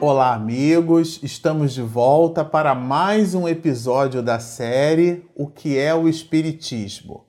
Olá, 0.00 0.32
amigos! 0.32 1.18
Estamos 1.24 1.72
de 1.72 1.82
volta 1.82 2.44
para 2.44 2.72
mais 2.72 3.34
um 3.34 3.48
episódio 3.48 4.22
da 4.22 4.38
série 4.38 5.28
O 5.34 5.48
que 5.48 5.76
é 5.76 5.92
o 5.92 6.08
Espiritismo. 6.08 7.24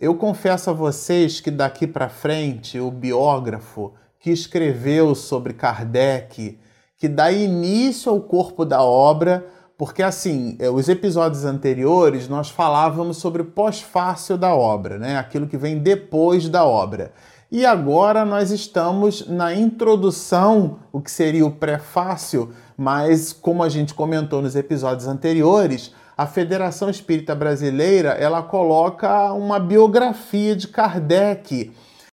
Eu 0.00 0.14
confesso 0.14 0.70
a 0.70 0.72
vocês 0.72 1.42
que 1.42 1.50
daqui 1.50 1.86
para 1.86 2.08
frente 2.08 2.80
o 2.80 2.90
biógrafo 2.90 3.92
que 4.18 4.30
escreveu 4.30 5.14
sobre 5.14 5.52
Kardec, 5.52 6.58
que 6.96 7.06
dá 7.06 7.30
início 7.30 8.10
ao 8.10 8.22
corpo 8.22 8.64
da 8.64 8.82
obra, 8.82 9.46
porque 9.76 10.02
assim, 10.02 10.56
eh, 10.58 10.70
os 10.70 10.88
episódios 10.88 11.44
anteriores 11.44 12.30
nós 12.30 12.48
falávamos 12.48 13.18
sobre 13.18 13.42
o 13.42 13.50
pós-fácil 13.50 14.38
da 14.38 14.54
obra, 14.54 14.98
né? 14.98 15.18
Aquilo 15.18 15.46
que 15.46 15.58
vem 15.58 15.78
depois 15.78 16.48
da 16.48 16.64
obra. 16.64 17.12
E 17.56 17.64
agora 17.64 18.22
nós 18.22 18.50
estamos 18.50 19.26
na 19.26 19.54
introdução, 19.54 20.80
o 20.92 21.00
que 21.00 21.10
seria 21.10 21.46
o 21.46 21.50
prefácio, 21.50 22.52
mas 22.76 23.32
como 23.32 23.62
a 23.62 23.68
gente 23.70 23.94
comentou 23.94 24.42
nos 24.42 24.54
episódios 24.54 25.08
anteriores, 25.08 25.90
a 26.14 26.26
Federação 26.26 26.90
Espírita 26.90 27.34
Brasileira, 27.34 28.10
ela 28.10 28.42
coloca 28.42 29.32
uma 29.32 29.58
biografia 29.58 30.54
de 30.54 30.68
Kardec 30.68 31.72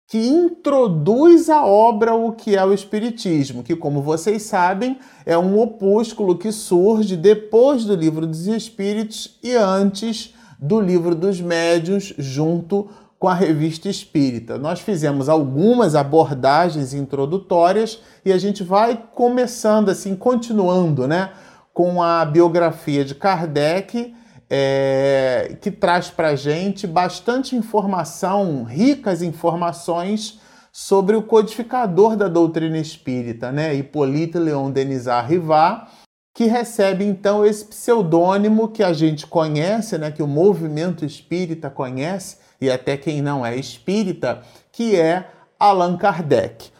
que 0.06 0.18
introduz 0.18 1.48
a 1.48 1.64
obra 1.64 2.14
o 2.14 2.32
que 2.32 2.54
é 2.54 2.62
o 2.62 2.74
espiritismo, 2.74 3.62
que 3.62 3.74
como 3.74 4.02
vocês 4.02 4.42
sabem, 4.42 4.98
é 5.24 5.38
um 5.38 5.58
opúsculo 5.58 6.36
que 6.36 6.52
surge 6.52 7.16
depois 7.16 7.86
do 7.86 7.94
Livro 7.94 8.26
dos 8.26 8.46
Espíritos 8.46 9.38
e 9.42 9.54
antes 9.54 10.34
do 10.58 10.78
Livro 10.78 11.14
dos 11.14 11.40
Médiuns, 11.40 12.12
junto 12.18 12.90
com 13.20 13.28
a 13.28 13.34
revista 13.34 13.86
Espírita. 13.86 14.56
Nós 14.56 14.80
fizemos 14.80 15.28
algumas 15.28 15.94
abordagens 15.94 16.94
introdutórias 16.94 18.00
e 18.24 18.32
a 18.32 18.38
gente 18.38 18.64
vai 18.64 18.98
começando 19.14 19.90
assim, 19.90 20.16
continuando, 20.16 21.06
né, 21.06 21.30
com 21.74 22.02
a 22.02 22.24
biografia 22.24 23.04
de 23.04 23.14
Kardec, 23.14 24.14
é, 24.48 25.54
que 25.60 25.70
traz 25.70 26.08
para 26.08 26.28
a 26.28 26.34
gente 26.34 26.86
bastante 26.86 27.54
informação, 27.54 28.64
ricas 28.64 29.20
informações 29.20 30.40
sobre 30.72 31.14
o 31.14 31.22
codificador 31.22 32.16
da 32.16 32.26
doutrina 32.26 32.78
espírita, 32.78 33.52
né, 33.52 33.74
Hippolyte 33.74 34.38
Leon 34.38 34.70
Denis 34.70 35.06
Arrivat, 35.06 35.88
que 36.34 36.46
recebe 36.46 37.04
então 37.04 37.44
esse 37.44 37.66
pseudônimo 37.66 38.68
que 38.68 38.82
a 38.82 38.94
gente 38.94 39.26
conhece, 39.26 39.98
né, 39.98 40.10
que 40.10 40.22
o 40.22 40.26
movimento 40.26 41.04
espírita 41.04 41.68
conhece, 41.68 42.39
e 42.60 42.70
até 42.70 42.96
quem 42.96 43.22
não 43.22 43.44
é 43.44 43.56
espírita, 43.56 44.42
que 44.72 44.96
é 44.96 45.28
Allan 45.58 45.96
Kardec. 45.96 46.70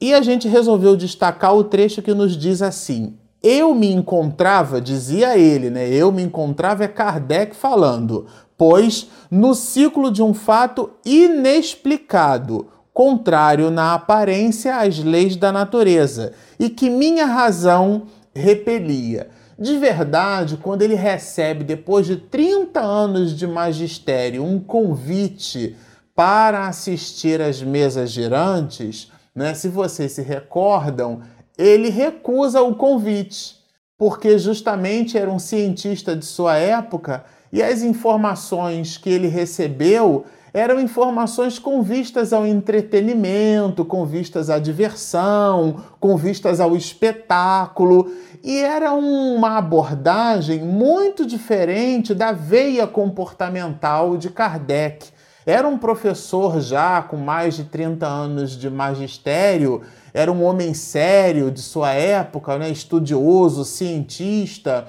E 0.00 0.12
a 0.12 0.20
gente 0.20 0.46
resolveu 0.46 0.96
destacar 0.96 1.54
o 1.54 1.64
trecho 1.64 2.02
que 2.02 2.12
nos 2.12 2.36
diz 2.36 2.60
assim: 2.62 3.16
Eu 3.42 3.74
me 3.74 3.90
encontrava, 3.90 4.80
dizia 4.80 5.38
ele, 5.38 5.70
né? 5.70 5.88
Eu 5.88 6.12
me 6.12 6.22
encontrava 6.22 6.84
é 6.84 6.88
Kardec 6.88 7.56
falando, 7.56 8.26
pois 8.58 9.08
no 9.30 9.54
ciclo 9.54 10.10
de 10.10 10.22
um 10.22 10.34
fato 10.34 10.90
inexplicado, 11.04 12.68
contrário 12.92 13.70
na 13.70 13.94
aparência 13.94 14.76
às 14.76 14.98
leis 14.98 15.36
da 15.36 15.50
natureza, 15.50 16.32
e 16.58 16.68
que 16.68 16.90
minha 16.90 17.26
razão 17.26 18.02
repelia. 18.34 19.30
De 19.58 19.78
verdade, 19.78 20.58
quando 20.58 20.82
ele 20.82 20.94
recebe, 20.94 21.64
depois 21.64 22.06
de 22.06 22.16
30 22.16 22.78
anos 22.80 23.34
de 23.34 23.46
magistério, 23.46 24.44
um 24.44 24.60
convite 24.60 25.74
para 26.14 26.68
assistir 26.68 27.40
às 27.40 27.62
mesas 27.62 28.10
girantes, 28.10 29.10
né, 29.34 29.54
se 29.54 29.68
vocês 29.68 30.12
se 30.12 30.22
recordam, 30.22 31.22
ele 31.56 31.88
recusa 31.88 32.60
o 32.60 32.74
convite, 32.74 33.56
porque 33.96 34.38
justamente 34.38 35.16
era 35.16 35.30
um 35.30 35.38
cientista 35.38 36.14
de 36.14 36.26
sua 36.26 36.56
época 36.56 37.24
e 37.50 37.62
as 37.62 37.82
informações 37.82 38.98
que 38.98 39.08
ele 39.08 39.28
recebeu 39.28 40.26
eram 40.56 40.80
informações 40.80 41.58
com 41.58 41.82
vistas 41.82 42.32
ao 42.32 42.46
entretenimento, 42.46 43.84
com 43.84 44.06
vistas 44.06 44.48
à 44.48 44.58
diversão, 44.58 45.84
com 46.00 46.16
vistas 46.16 46.60
ao 46.60 46.74
espetáculo, 46.74 48.10
e 48.42 48.60
era 48.60 48.90
uma 48.94 49.58
abordagem 49.58 50.60
muito 50.60 51.26
diferente 51.26 52.14
da 52.14 52.32
veia 52.32 52.86
comportamental 52.86 54.16
de 54.16 54.30
Kardec. 54.30 55.08
Era 55.44 55.68
um 55.68 55.76
professor 55.76 56.58
já 56.58 57.02
com 57.02 57.18
mais 57.18 57.56
de 57.56 57.64
30 57.64 58.06
anos 58.06 58.56
de 58.56 58.70
magistério, 58.70 59.82
era 60.14 60.32
um 60.32 60.42
homem 60.42 60.72
sério 60.72 61.50
de 61.50 61.60
sua 61.60 61.92
época, 61.92 62.56
né? 62.56 62.70
estudioso, 62.70 63.62
cientista. 63.62 64.86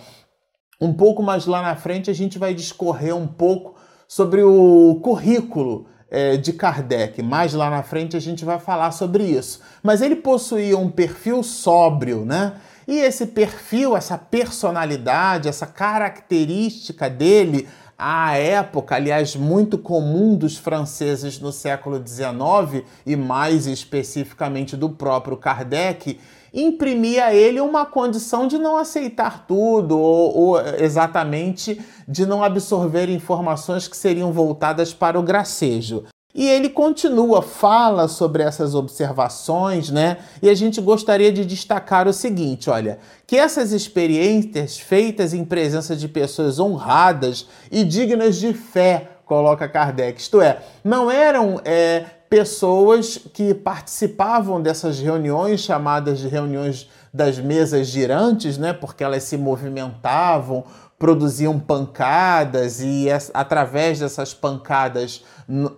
Um 0.80 0.94
pouco 0.94 1.22
mais 1.22 1.46
lá 1.46 1.62
na 1.62 1.76
frente 1.76 2.10
a 2.10 2.14
gente 2.14 2.40
vai 2.40 2.54
discorrer 2.54 3.14
um 3.14 3.28
pouco 3.28 3.77
sobre 4.08 4.42
o 4.44 5.00
currículo 5.04 5.88
é, 6.10 6.38
de 6.38 6.54
Kardec. 6.54 7.22
Mais 7.22 7.54
lá 7.54 7.70
na 7.70 7.84
frente 7.84 8.16
a 8.16 8.20
gente 8.20 8.46
vai 8.46 8.60
falar 8.60 8.92
sobre 8.92 9.24
isso. 9.24 9.62
Mas 9.84 10.02
ele 10.02 10.16
possuía 10.16 10.78
um 10.78 10.90
perfil 10.90 11.44
sóbrio, 11.44 12.24
né? 12.26 12.54
E 12.88 13.00
esse 13.00 13.28
perfil, 13.28 13.98
essa 13.98 14.18
personalidade, 14.18 15.50
essa 15.50 15.68
característica 15.68 17.10
dele, 17.10 17.68
à 17.98 18.38
época, 18.38 18.96
aliás, 18.96 19.36
muito 19.36 19.78
comum 19.78 20.36
dos 20.36 20.56
franceses 20.56 21.40
no 21.40 21.52
século 21.52 22.02
XIX 22.06 22.86
e 23.06 23.16
mais 23.16 23.66
especificamente 23.66 24.78
do 24.78 24.90
próprio 24.90 25.36
Kardec, 25.36 26.20
imprimia 26.54 27.26
a 27.26 27.34
ele 27.34 27.60
uma 27.60 27.86
condição 27.86 28.48
de 28.48 28.58
não 28.58 28.78
aceitar 28.78 29.48
tudo 29.48 29.98
ou, 29.98 30.38
ou, 30.38 30.60
exatamente 30.80 31.82
de 32.08 32.26
não 32.26 32.44
absorver 32.44 33.10
informações 33.10 33.88
que 33.88 33.98
seriam 33.98 34.32
voltadas 34.32 34.94
para 34.94 35.20
o 35.20 35.24
gracejo. 35.24 36.04
E 36.38 36.48
ele 36.48 36.70
continua, 36.70 37.42
fala 37.42 38.08
sobre 38.08 38.44
essas 38.44 38.76
observações, 38.76 39.90
né? 39.90 40.18
E 40.40 40.48
a 40.48 40.54
gente 40.54 40.80
gostaria 40.80 41.32
de 41.34 41.44
destacar 41.44 42.08
o 42.08 42.14
seguinte: 42.14 42.70
olha, 42.70 43.00
que 43.26 43.36
essas 43.36 43.72
experiências 43.72 44.78
feitas 44.78 45.34
em 45.34 45.44
presença 45.44 45.96
de 45.96 46.08
pessoas 46.08 46.60
honradas 46.60 47.48
e 47.72 47.84
dignas 47.84 48.36
de 48.36 48.54
fé, 48.54 49.10
coloca 49.26 49.68
Kardec, 49.68 50.22
isto 50.22 50.40
é, 50.40 50.60
não 50.84 51.10
eram 51.10 51.60
é, 51.66 52.06
pessoas 52.30 53.18
que 53.34 53.56
participavam 53.56 54.62
dessas 54.62 55.00
reuniões 55.00 55.62
chamadas 55.62 56.20
de 56.20 56.28
reuniões 56.28 56.88
das 57.12 57.40
mesas 57.40 57.88
girantes, 57.88 58.60
né? 58.60 58.74
Porque 58.74 59.04
elas 59.04 59.24
se 59.24 59.38
movimentavam, 59.38 60.64
produziam 60.98 61.60
pancadas 61.60 62.82
e 62.82 63.08
através 63.34 64.00
dessas 64.00 64.34
pancadas 64.34 65.24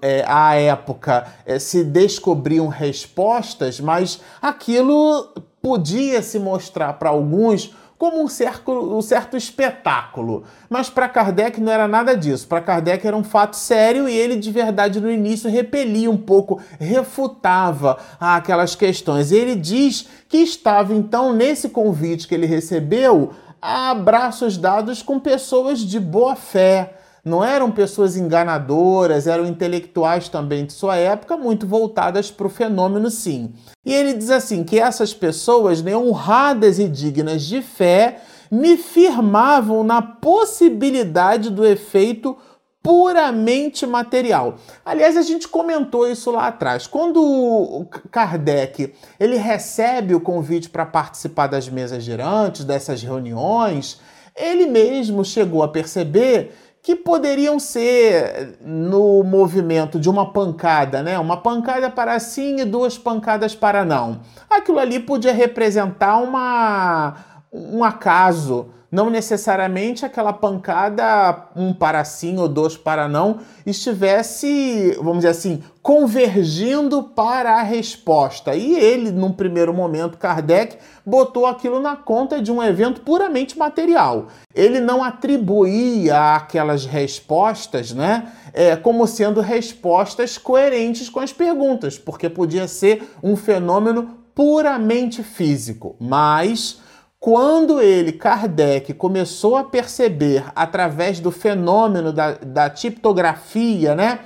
é, 0.02 0.24
à 0.26 0.56
época 0.56 1.28
é, 1.46 1.60
se 1.60 1.84
descobriam 1.84 2.68
respostas, 2.68 3.80
mas 3.80 4.22
aquilo 4.42 5.34
podia 5.62 6.22
se 6.22 6.40
mostrar 6.40 6.94
para 6.94 7.10
alguns 7.10 7.76
como 8.00 8.24
um 8.24 8.30
certo, 8.30 8.72
um 8.72 9.02
certo 9.02 9.36
espetáculo. 9.36 10.46
Mas 10.70 10.90
para 10.90 11.10
Kardec 11.10 11.60
não 11.60 11.70
era 11.70 11.86
nada 11.86 12.16
disso. 12.16 12.48
Para 12.48 12.62
Kardec 12.62 13.06
era 13.06 13.16
um 13.16 13.26
fato 13.26 13.58
sério 13.58 14.08
e 14.08 14.16
ele, 14.16 14.38
de 14.38 14.50
verdade, 14.52 15.02
no 15.02 15.12
início 15.12 15.50
repelia 15.50 16.10
um 16.10 16.16
pouco, 16.16 16.62
refutava 16.80 17.98
aquelas 18.18 18.74
questões. 18.74 19.34
Ele 19.34 19.54
diz 19.54 20.08
que 20.30 20.38
estava, 20.38 20.94
então, 20.94 21.34
nesse 21.34 21.68
convite 21.68 22.26
que 22.26 22.34
ele 22.34 22.46
recebeu, 22.46 23.34
a 23.62 23.92
abraços 23.92 24.58
dados 24.58 25.02
com 25.02 25.20
pessoas 25.20 25.80
de 25.80 26.00
boa 26.00 26.36
fé 26.36 26.96
não 27.24 27.44
eram 27.44 27.70
pessoas 27.70 28.16
enganadoras, 28.16 29.28
eram 29.28 29.46
intelectuais 29.46 30.30
também 30.30 30.66
de 30.66 30.74
sua 30.74 30.96
época, 30.96 31.38
muito 31.38 31.68
voltadas 31.68 32.32
para 32.32 32.48
o 32.48 32.50
fenômeno, 32.50 33.10
sim. 33.10 33.54
E 33.86 33.94
ele 33.94 34.14
diz 34.14 34.30
assim: 34.30 34.64
que 34.64 34.80
essas 34.80 35.14
pessoas, 35.14 35.82
né, 35.82 35.96
honradas 35.96 36.80
e 36.80 36.88
dignas 36.88 37.44
de 37.44 37.62
fé, 37.62 38.22
me 38.50 38.78
firmavam 38.78 39.84
na 39.84 40.02
possibilidade 40.02 41.50
do 41.50 41.66
efeito 41.66 42.36
puramente 42.82 43.86
material. 43.86 44.56
Aliás, 44.86 45.18
a 45.18 45.22
gente 45.22 45.48
comentou 45.48 46.10
isso 46.10 46.32
lá 46.32 46.48
atrás. 46.48 46.88
Quando 46.88 47.86
Kardec 48.12 48.94
ele 49.20 49.36
recebe 49.36 50.16
o 50.16 50.22
convite 50.22 50.70
para 50.70 50.86
participar 50.86 51.48
das 51.48 51.68
mesas 51.68 52.04
girantes, 52.04 52.64
dessas 52.64 53.04
reuniões, 53.04 54.00
ele 54.36 54.66
mesmo 54.66 55.26
chegou 55.26 55.62
a 55.62 55.68
perceber 55.68 56.56
que 56.82 56.96
poderiam 56.96 57.60
ser 57.60 58.58
no 58.62 59.22
movimento 59.24 60.00
de 60.00 60.10
uma 60.10 60.32
pancada, 60.32 61.04
né? 61.04 61.20
Uma 61.20 61.38
pancada 61.38 61.90
para 61.90 62.18
sim 62.20 62.62
e 62.62 62.66
duas 62.66 62.98
pancadas 62.98 63.54
para 63.54 63.84
não. 63.84 64.22
Aquilo 64.50 64.80
ali 64.80 65.00
podia 65.00 65.34
representar 65.34 66.18
uma, 66.18 67.16
um 67.52 67.84
acaso, 67.84 68.70
não 68.92 69.10
necessariamente 69.10 70.06
aquela 70.06 70.34
pancada 70.34 71.48
um 71.56 71.74
para 71.74 72.04
sim 72.04 72.38
ou 72.38 72.48
dois 72.48 72.76
para 72.76 73.08
não 73.08 73.40
estivesse, 73.66 74.98
vamos 74.98 75.18
dizer 75.18 75.30
assim, 75.30 75.64
convergindo 75.82 77.04
para 77.04 77.60
a 77.60 77.62
resposta. 77.62 78.56
E 78.56 78.76
ele, 78.76 79.12
num 79.12 79.32
primeiro 79.32 79.74
momento, 79.74 80.18
Kardec, 80.18 80.78
botou 81.06 81.46
aquilo 81.46 81.80
na 81.80 81.96
conta 81.96 82.42
de 82.42 82.52
um 82.52 82.62
evento 82.62 83.02
puramente 83.02 83.58
material. 83.58 84.28
Ele 84.54 84.80
não 84.80 85.04
atribuía 85.04 86.36
aquelas 86.36 86.86
respostas, 86.86 87.92
né, 87.92 88.32
é, 88.54 88.76
como 88.76 89.06
sendo 89.08 89.42
respostas 89.42 90.38
coerentes 90.38 91.10
com 91.10 91.20
as 91.20 91.32
perguntas, 91.32 91.98
porque 91.98 92.30
podia 92.30 92.68
ser 92.68 93.08
um 93.22 93.36
fenômeno 93.36 94.18
puramente 94.34 95.22
físico. 95.22 95.96
Mas 96.00 96.80
quando 97.20 97.82
ele, 97.82 98.14
Kardec, 98.14 98.94
começou 98.94 99.58
a 99.58 99.64
perceber 99.64 100.46
através 100.56 101.20
do 101.20 101.32
fenômeno 101.32 102.14
da, 102.14 102.34
da 102.36 102.70
tiptografia, 102.70 103.94
né? 103.94 104.20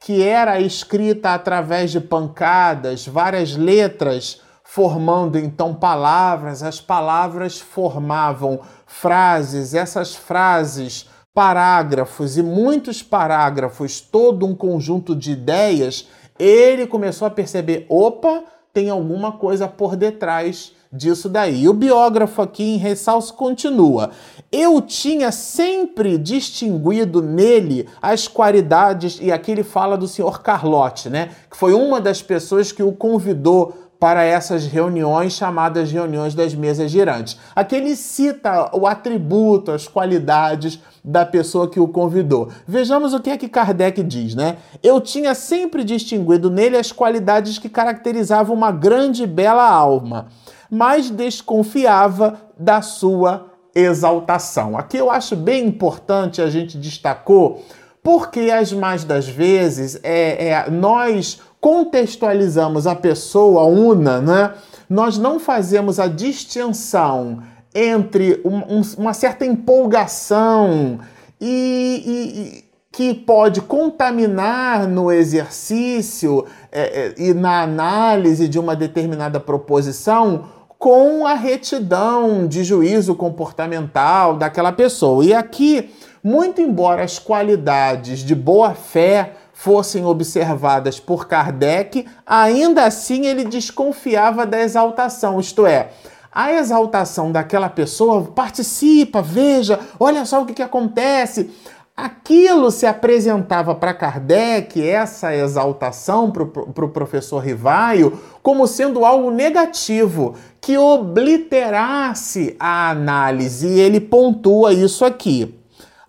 Que 0.00 0.22
era 0.22 0.60
escrita 0.60 1.32
através 1.32 1.92
de 1.92 2.00
pancadas, 2.00 3.06
várias 3.06 3.54
letras 3.54 4.40
formando 4.64 5.36
então 5.36 5.74
palavras, 5.74 6.62
as 6.62 6.80
palavras 6.80 7.58
formavam 7.58 8.60
frases, 8.86 9.74
essas 9.74 10.14
frases, 10.14 11.08
parágrafos 11.34 12.36
e 12.36 12.42
muitos 12.42 13.02
parágrafos, 13.02 14.00
todo 14.00 14.46
um 14.46 14.54
conjunto 14.54 15.14
de 15.14 15.32
ideias, 15.32 16.08
ele 16.38 16.86
começou 16.86 17.26
a 17.26 17.30
perceber: 17.30 17.84
opa, 17.88 18.44
tem 18.72 18.90
alguma 18.90 19.32
coisa 19.32 19.66
por 19.66 19.96
detrás 19.96 20.72
disso 20.92 21.28
daí. 21.28 21.68
O 21.68 21.72
biógrafo 21.72 22.42
aqui 22.42 22.62
em 22.62 22.76
ressalso 22.76 23.34
continua: 23.34 24.10
Eu 24.50 24.80
tinha 24.80 25.30
sempre 25.30 26.18
distinguido 26.18 27.22
nele 27.22 27.88
as 28.00 28.26
qualidades, 28.26 29.18
e 29.20 29.30
aqui 29.30 29.52
ele 29.52 29.62
fala 29.62 29.96
do 29.96 30.08
senhor 30.08 30.42
Carlotti, 30.42 31.08
né? 31.08 31.30
Que 31.50 31.56
foi 31.56 31.72
uma 31.72 32.00
das 32.00 32.22
pessoas 32.22 32.72
que 32.72 32.82
o 32.82 32.92
convidou 32.92 33.89
para 34.00 34.24
essas 34.24 34.66
reuniões 34.66 35.34
chamadas 35.34 35.92
reuniões 35.92 36.34
das 36.34 36.54
mesas 36.54 36.90
girantes. 36.90 37.36
Aqui 37.54 37.76
ele 37.76 37.94
cita 37.94 38.74
o 38.74 38.86
atributo, 38.86 39.70
as 39.70 39.86
qualidades 39.86 40.80
da 41.04 41.24
pessoa 41.24 41.68
que 41.68 41.78
o 41.78 41.86
convidou. 41.86 42.48
Vejamos 42.66 43.14
o 43.14 43.20
que 43.20 43.30
é 43.30 43.36
que 43.36 43.48
Kardec 43.48 44.02
diz, 44.02 44.34
né? 44.34 44.56
Eu 44.82 45.00
tinha 45.00 45.34
sempre 45.34 45.84
distinguido 45.84 46.50
nele 46.50 46.76
as 46.76 46.90
qualidades 46.90 47.58
que 47.58 47.68
caracterizavam 47.68 48.56
uma 48.56 48.72
grande 48.72 49.24
e 49.24 49.26
bela 49.26 49.70
alma 49.70 50.28
mas 50.70 51.10
desconfiava 51.10 52.40
da 52.56 52.80
sua 52.80 53.50
exaltação. 53.74 54.78
Aqui 54.78 54.96
eu 54.96 55.10
acho 55.10 55.34
bem 55.34 55.66
importante 55.66 56.40
a 56.40 56.48
gente 56.48 56.78
destacou, 56.78 57.64
porque 58.02 58.50
as 58.50 58.72
mais 58.72 59.04
das 59.04 59.28
vezes 59.28 59.98
é, 60.02 60.48
é, 60.48 60.70
nós 60.70 61.40
contextualizamos 61.60 62.86
a 62.86 62.94
pessoa 62.94 63.64
una, 63.64 64.20
né? 64.20 64.54
Nós 64.88 65.18
não 65.18 65.38
fazemos 65.38 66.00
a 66.00 66.06
distinção 66.06 67.42
entre 67.74 68.40
um, 68.44 68.78
um, 68.78 68.82
uma 68.98 69.12
certa 69.12 69.44
empolgação 69.44 70.98
e, 71.40 72.02
e, 72.06 72.64
que 72.90 73.14
pode 73.14 73.60
contaminar 73.60 74.88
no 74.88 75.12
exercício 75.12 76.44
é, 76.72 76.80
é, 76.82 77.14
e 77.16 77.32
na 77.32 77.62
análise 77.62 78.48
de 78.48 78.58
uma 78.58 78.74
determinada 78.74 79.38
proposição 79.38 80.46
com 80.76 81.26
a 81.26 81.34
retidão 81.34 82.48
de 82.48 82.64
juízo 82.64 83.14
comportamental 83.14 84.36
daquela 84.36 84.72
pessoa. 84.72 85.22
E 85.24 85.34
aqui, 85.34 85.90
muito 86.22 86.60
embora 86.60 87.02
as 87.02 87.18
qualidades 87.18 88.20
de 88.20 88.34
boa 88.34 88.74
fé 88.74 89.32
fossem 89.52 90.04
observadas 90.06 90.98
por 90.98 91.28
Kardec, 91.28 92.06
ainda 92.24 92.84
assim 92.84 93.26
ele 93.26 93.44
desconfiava 93.44 94.46
da 94.46 94.60
exaltação, 94.60 95.38
isto 95.38 95.66
é, 95.66 95.90
a 96.32 96.52
exaltação 96.52 97.32
daquela 97.32 97.68
pessoa 97.68 98.22
participa, 98.22 99.20
veja, 99.20 99.80
olha 99.98 100.24
só 100.24 100.40
o 100.42 100.46
que, 100.46 100.54
que 100.54 100.62
acontece. 100.62 101.50
Aquilo 101.96 102.70
se 102.70 102.86
apresentava 102.86 103.74
para 103.74 103.92
Kardec, 103.92 104.80
essa 104.80 105.34
exaltação 105.34 106.30
para 106.30 106.44
o 106.44 106.46
pro 106.46 106.88
professor 106.88 107.40
Rivaio, 107.40 108.18
como 108.42 108.66
sendo 108.66 109.04
algo 109.04 109.30
negativo, 109.30 110.34
que 110.60 110.78
obliterasse 110.78 112.56
a 112.58 112.88
análise, 112.88 113.66
e 113.66 113.80
ele 113.80 114.00
pontua 114.00 114.72
isso 114.72 115.04
aqui. 115.04 115.59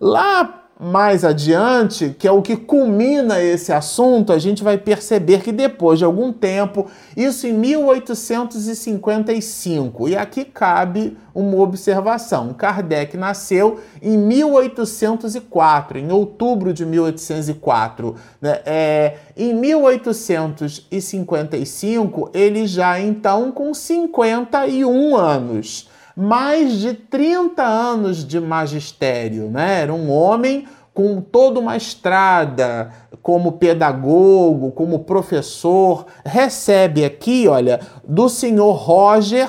Lá 0.04 0.64
mais 0.80 1.24
adiante, 1.24 2.16
que 2.18 2.26
é 2.26 2.32
o 2.32 2.42
que 2.42 2.56
culmina 2.56 3.40
esse 3.40 3.72
assunto, 3.72 4.32
a 4.32 4.38
gente 4.40 4.64
vai 4.64 4.76
perceber 4.76 5.40
que 5.40 5.52
depois 5.52 6.00
de 6.00 6.04
algum 6.04 6.32
tempo, 6.32 6.88
isso 7.16 7.46
em 7.46 7.52
1855, 7.52 10.08
e 10.08 10.16
aqui 10.16 10.44
cabe 10.44 11.16
uma 11.32 11.56
observação: 11.60 12.52
Kardec 12.52 13.16
nasceu 13.16 13.78
em 14.02 14.18
1804, 14.18 16.00
em 16.00 16.10
outubro 16.10 16.74
de 16.74 16.84
1804. 16.84 18.16
Né? 18.40 18.60
É, 18.66 19.18
em 19.36 19.54
1855, 19.54 22.28
ele 22.34 22.66
já 22.66 22.98
então 22.98 23.52
com 23.52 23.72
51 23.72 25.14
anos 25.14 25.91
mais 26.16 26.74
de 26.78 26.94
30 26.94 27.62
anos 27.62 28.26
de 28.26 28.40
magistério, 28.40 29.48
né? 29.50 29.82
Era 29.82 29.94
um 29.94 30.10
homem 30.10 30.66
com 30.94 31.20
toda 31.20 31.58
uma 31.58 31.76
estrada 31.76 32.92
como 33.22 33.52
pedagogo, 33.52 34.72
como 34.72 35.00
professor. 35.00 36.06
Recebe 36.24 37.04
aqui, 37.04 37.48
olha, 37.48 37.80
do 38.06 38.28
senhor 38.28 38.72
Roger 38.72 39.48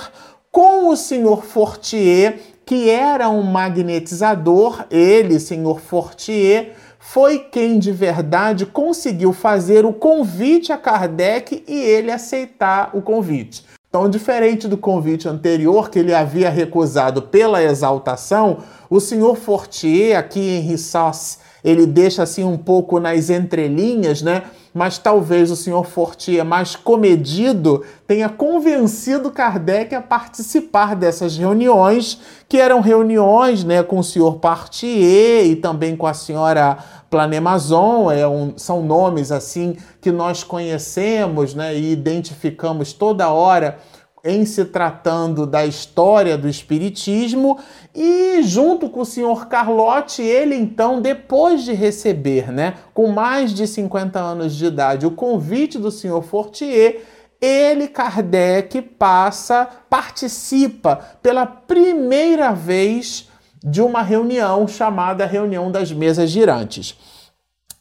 com 0.51 0.89
o 0.89 0.95
senhor 0.95 1.43
Fortier, 1.43 2.39
que 2.63 2.89
era 2.89 3.27
um 3.27 3.41
magnetizador, 3.41 4.85
ele, 4.89 5.39
senhor 5.39 5.79
Fortier, 5.79 6.75
foi 6.99 7.39
quem 7.39 7.79
de 7.79 7.91
verdade 7.91 8.65
conseguiu 8.65 9.33
fazer 9.33 9.85
o 9.85 9.91
convite 9.91 10.71
a 10.71 10.77
Kardec 10.77 11.63
e 11.67 11.73
ele 11.73 12.11
aceitar 12.11 12.91
o 12.93 13.01
convite. 13.01 13.65
Então, 13.95 14.09
diferente 14.09 14.67
do 14.67 14.75
convite 14.75 15.29
anterior, 15.29 15.91
que 15.91 15.99
ele 15.99 16.15
havia 16.15 16.49
recusado 16.49 17.21
pela 17.21 17.61
exaltação, 17.61 18.57
o 18.89 18.99
senhor 18.99 19.35
Fortier, 19.35 20.17
aqui 20.17 20.39
em 20.39 20.61
Rissas, 20.61 21.37
ele 21.63 21.85
deixa 21.85 22.23
assim 22.23 22.43
um 22.43 22.57
pouco 22.57 22.99
nas 22.99 23.29
entrelinhas, 23.29 24.23
né? 24.23 24.45
Mas 24.73 24.97
talvez 24.97 25.51
o 25.51 25.55
senhor 25.55 25.85
Fortier, 25.85 26.43
mais 26.43 26.75
comedido, 26.75 27.83
tenha 28.07 28.27
convencido 28.27 29.29
Kardec 29.29 29.93
a 29.93 30.01
participar 30.01 30.95
dessas 30.95 31.37
reuniões, 31.37 32.19
que 32.49 32.57
eram 32.57 32.81
reuniões 32.81 33.63
né, 33.63 33.83
com 33.83 33.99
o 33.99 34.03
senhor 34.03 34.39
Partier 34.39 35.45
e 35.45 35.55
também 35.55 35.95
com 35.95 36.07
a 36.07 36.15
senhora 36.15 36.79
Planemazon, 37.13 38.09
é 38.09 38.27
um, 38.27 38.57
são 38.57 38.81
nomes 38.81 39.31
assim 39.31 39.77
que 40.01 40.11
nós 40.11 40.43
conhecemos 40.43 41.53
né, 41.53 41.75
e 41.75 41.91
identificamos 41.91 42.91
toda 42.91 43.29
hora 43.29 43.77
em 44.23 44.43
se 44.45 44.65
tratando 44.65 45.45
da 45.45 45.63
história 45.63 46.35
do 46.35 46.49
Espiritismo, 46.49 47.59
e 47.93 48.41
junto 48.41 48.89
com 48.89 49.01
o 49.01 49.05
senhor 49.05 49.47
Carlotti, 49.47 50.23
ele 50.23 50.55
então, 50.55 50.99
depois 50.99 51.63
de 51.63 51.73
receber, 51.73 52.51
né, 52.51 52.73
com 52.95 53.11
mais 53.11 53.53
de 53.53 53.67
50 53.67 54.19
anos 54.19 54.55
de 54.55 54.65
idade, 54.65 55.05
o 55.05 55.11
convite 55.11 55.77
do 55.77 55.91
senhor 55.91 56.23
Fortier, 56.23 57.03
ele, 57.39 57.87
Kardec, 57.89 58.81
passa, 58.81 59.69
participa 59.87 60.99
pela 61.21 61.45
primeira 61.45 62.53
vez 62.53 63.29
de 63.63 63.81
uma 63.81 64.01
reunião 64.01 64.67
chamada 64.67 65.25
Reunião 65.25 65.71
das 65.71 65.91
Mesas 65.91 66.29
Girantes. 66.29 66.95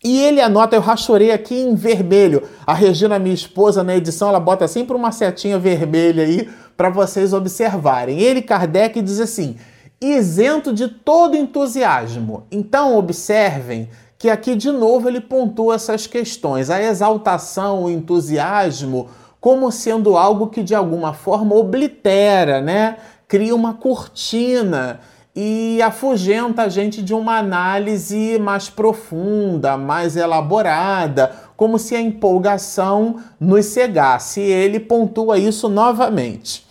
E 0.04 0.20
ele 0.20 0.40
anota, 0.40 0.76
eu 0.76 0.80
rachorei 0.80 1.30
aqui 1.30 1.54
em 1.54 1.74
vermelho. 1.74 2.42
A 2.66 2.74
Regina, 2.74 3.18
minha 3.18 3.34
esposa, 3.34 3.84
na 3.84 3.96
edição, 3.96 4.28
ela 4.28 4.40
bota 4.40 4.66
sempre 4.68 4.96
uma 4.96 5.12
setinha 5.12 5.58
vermelha 5.58 6.24
aí 6.24 6.48
para 6.76 6.90
vocês 6.90 7.32
observarem. 7.32 8.20
Ele, 8.20 8.42
Kardec, 8.42 9.00
diz 9.00 9.20
assim: 9.20 9.56
isento 10.00 10.72
de 10.72 10.88
todo 10.88 11.36
entusiasmo. 11.36 12.46
Então, 12.50 12.96
observem 12.96 13.88
que 14.18 14.28
aqui 14.28 14.56
de 14.56 14.72
novo 14.72 15.08
ele 15.08 15.20
pontua 15.20 15.76
essas 15.76 16.06
questões. 16.06 16.68
A 16.68 16.82
exaltação, 16.82 17.84
o 17.84 17.90
entusiasmo, 17.90 19.08
como 19.40 19.70
sendo 19.70 20.16
algo 20.16 20.48
que 20.48 20.62
de 20.62 20.74
alguma 20.74 21.12
forma 21.12 21.54
oblitera, 21.54 22.60
né? 22.60 22.96
Cria 23.28 23.54
uma 23.54 23.74
cortina 23.74 25.00
e 25.34 25.80
afugenta 25.80 26.62
a 26.62 26.68
gente 26.68 27.00
de 27.00 27.14
uma 27.14 27.38
análise 27.38 28.38
mais 28.38 28.68
profunda, 28.68 29.76
mais 29.76 30.16
elaborada, 30.16 31.32
como 31.56 31.78
se 31.78 31.94
a 31.94 32.00
empolgação 32.00 33.16
nos 33.40 33.66
cegasse. 33.66 34.40
E 34.40 34.52
ele 34.52 34.78
pontua 34.78 35.38
isso 35.38 35.68
novamente. 35.68 36.66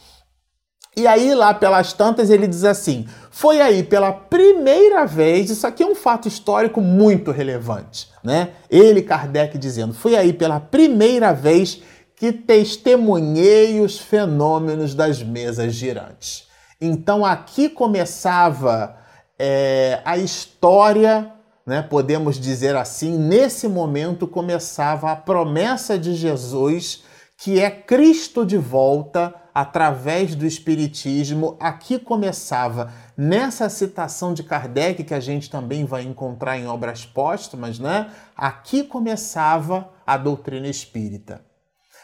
E 0.96 1.08
aí, 1.08 1.34
lá 1.34 1.53
pelas 1.53 1.94
tantas, 1.94 2.30
ele 2.30 2.46
diz 2.46 2.63
assim: 2.63 3.08
foi 3.32 3.62
aí 3.62 3.82
pela 3.82 4.12
primeira 4.12 5.06
vez, 5.06 5.50
isso 5.50 5.65
aqui 5.65 5.82
é 5.82 5.88
um 5.88 5.96
fato 5.96 6.27
histórico 6.27 6.82
muito 6.82 7.32
relevante, 7.32 8.10
né? 8.24 8.50
Ele, 8.70 9.01
Kardec, 9.01 9.58
dizendo: 9.58 9.94
foi 9.94 10.15
aí 10.15 10.34
pela 10.34 10.60
primeira 10.60 11.34
vez 11.34 11.82
que 12.15 12.32
testemunhei 12.32 13.80
os 13.80 13.98
fenômenos 13.98 14.94
das 14.94 15.24
mesas 15.24 15.74
girantes. 15.74 16.50
Então 16.83 17.23
aqui 17.23 17.69
começava 17.69 18.97
é, 19.38 20.01
a 20.03 20.17
história, 20.17 21.31
né, 21.63 21.83
podemos 21.83 22.39
dizer 22.39 22.75
assim, 22.75 23.15
nesse 23.19 23.67
momento 23.67 24.25
começava 24.25 25.11
a 25.11 25.15
promessa 25.15 25.95
de 25.95 26.15
Jesus, 26.15 27.03
que 27.38 27.59
é 27.59 27.69
Cristo 27.69 28.43
de 28.43 28.57
volta 28.57 29.31
através 29.53 30.33
do 30.33 30.43
Espiritismo. 30.43 31.55
Aqui 31.59 32.00
começava 32.00 32.91
nessa 33.15 33.69
citação 33.69 34.33
de 34.33 34.41
Kardec, 34.41 35.03
que 35.03 35.13
a 35.13 35.19
gente 35.19 35.51
também 35.51 35.85
vai 35.85 36.01
encontrar 36.01 36.57
em 36.57 36.65
obras 36.65 37.05
póstumas, 37.05 37.77
né? 37.77 38.09
Aqui 38.35 38.83
começava 38.83 39.88
a 40.05 40.17
doutrina 40.17 40.67
espírita. 40.67 41.41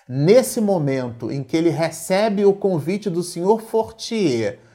Nesse 0.08 0.62
momento 0.62 1.32
em 1.32 1.44
que 1.44 1.58
ele 1.58 1.70
recebe 1.70 2.46
o 2.46 2.54
convite 2.54 3.10
do 3.10 3.24
senhor 3.24 3.62
Fortier 3.62 4.67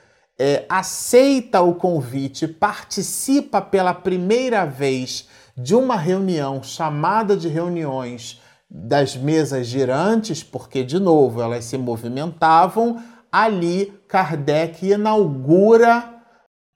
é, 0.45 0.67
aceita 0.69 1.61
o 1.63 1.77
convite, 1.77 2.49
participa 2.49 3.63
pela 3.63 3.95
primeira 3.95 4.65
vez 4.65 5.29
de 5.57 5.73
uma 5.73 5.95
reunião 5.95 6.61
chamada 6.65 7.37
de 7.37 7.47
reuniões 7.47 8.41
das 8.69 9.15
mesas 9.15 9.69
girantes, 9.69 10.43
porque, 10.43 10.83
de 10.83 10.99
novo, 10.99 11.41
elas 11.41 11.65
se 11.67 11.79
movimentavam, 11.79 13.01
ali 13.31 13.93
Kardec 14.09 14.85
inaugura 14.85 16.13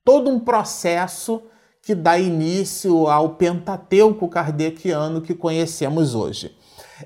todo 0.04 0.30
um 0.30 0.38
processo 0.38 1.42
que 1.82 1.92
dá 1.92 2.16
início 2.16 3.08
ao 3.08 3.30
Pentateuco 3.30 4.28
kardeciano 4.28 5.20
que 5.20 5.34
conhecemos 5.34 6.14
hoje. 6.14 6.56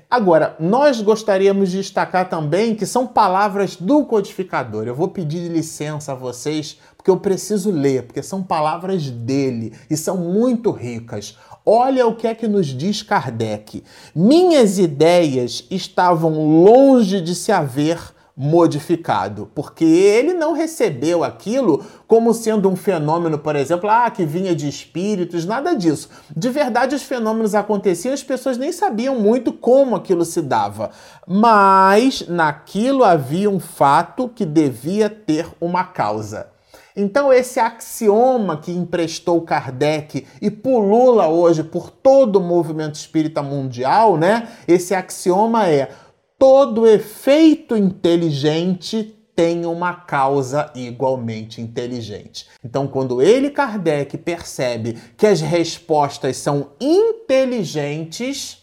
Agora, 0.09 0.55
nós 0.59 1.01
gostaríamos 1.01 1.71
de 1.71 1.77
destacar 1.77 2.29
também 2.29 2.75
que 2.75 2.85
são 2.85 3.05
palavras 3.05 3.75
do 3.75 4.05
codificador. 4.05 4.87
Eu 4.87 4.95
vou 4.95 5.09
pedir 5.09 5.49
licença 5.49 6.13
a 6.13 6.15
vocês 6.15 6.77
porque 6.95 7.11
eu 7.11 7.17
preciso 7.17 7.71
ler, 7.71 8.03
porque 8.03 8.23
são 8.23 8.41
palavras 8.41 9.09
dele 9.09 9.73
e 9.89 9.97
são 9.97 10.17
muito 10.17 10.71
ricas. 10.71 11.37
Olha 11.65 12.07
o 12.07 12.15
que 12.15 12.27
é 12.27 12.33
que 12.33 12.47
nos 12.47 12.67
diz 12.67 13.03
Kardec. 13.03 13.83
Minhas 14.15 14.77
ideias 14.79 15.65
estavam 15.69 16.63
longe 16.63 17.19
de 17.19 17.35
se 17.35 17.51
haver 17.51 17.99
modificado, 18.43 19.51
porque 19.53 19.85
ele 19.85 20.33
não 20.33 20.53
recebeu 20.53 21.23
aquilo 21.23 21.85
como 22.07 22.33
sendo 22.33 22.67
um 22.67 22.75
fenômeno, 22.75 23.37
por 23.37 23.55
exemplo, 23.55 23.87
ah, 23.87 24.09
que 24.09 24.25
vinha 24.25 24.55
de 24.55 24.67
espíritos, 24.67 25.45
nada 25.45 25.75
disso. 25.75 26.09
De 26.35 26.49
verdade, 26.49 26.95
os 26.95 27.03
fenômenos 27.03 27.53
aconteciam, 27.53 28.15
as 28.15 28.23
pessoas 28.23 28.57
nem 28.57 28.71
sabiam 28.71 29.19
muito 29.19 29.53
como 29.53 29.95
aquilo 29.95 30.25
se 30.25 30.41
dava, 30.41 30.89
mas 31.27 32.25
naquilo 32.27 33.03
havia 33.03 33.47
um 33.47 33.59
fato 33.59 34.27
que 34.27 34.43
devia 34.43 35.07
ter 35.07 35.47
uma 35.61 35.83
causa. 35.83 36.47
Então, 36.95 37.31
esse 37.31 37.59
axioma 37.59 38.57
que 38.57 38.71
emprestou 38.71 39.39
Kardec 39.41 40.25
e 40.41 40.49
pulula 40.49 41.27
hoje 41.27 41.63
por 41.63 41.91
todo 41.91 42.37
o 42.37 42.41
movimento 42.41 42.95
espírita 42.95 43.43
mundial, 43.43 44.17
né? 44.17 44.47
Esse 44.67 44.95
axioma 44.95 45.67
é: 45.67 45.91
todo 46.41 46.87
efeito 46.87 47.77
inteligente 47.77 49.15
tem 49.35 49.63
uma 49.63 49.93
causa 49.93 50.71
igualmente 50.73 51.61
inteligente. 51.61 52.47
Então, 52.65 52.87
quando 52.87 53.21
ele, 53.21 53.51
Kardec, 53.51 54.17
percebe 54.17 54.97
que 55.15 55.27
as 55.27 55.39
respostas 55.39 56.37
são 56.37 56.71
inteligentes, 56.81 58.60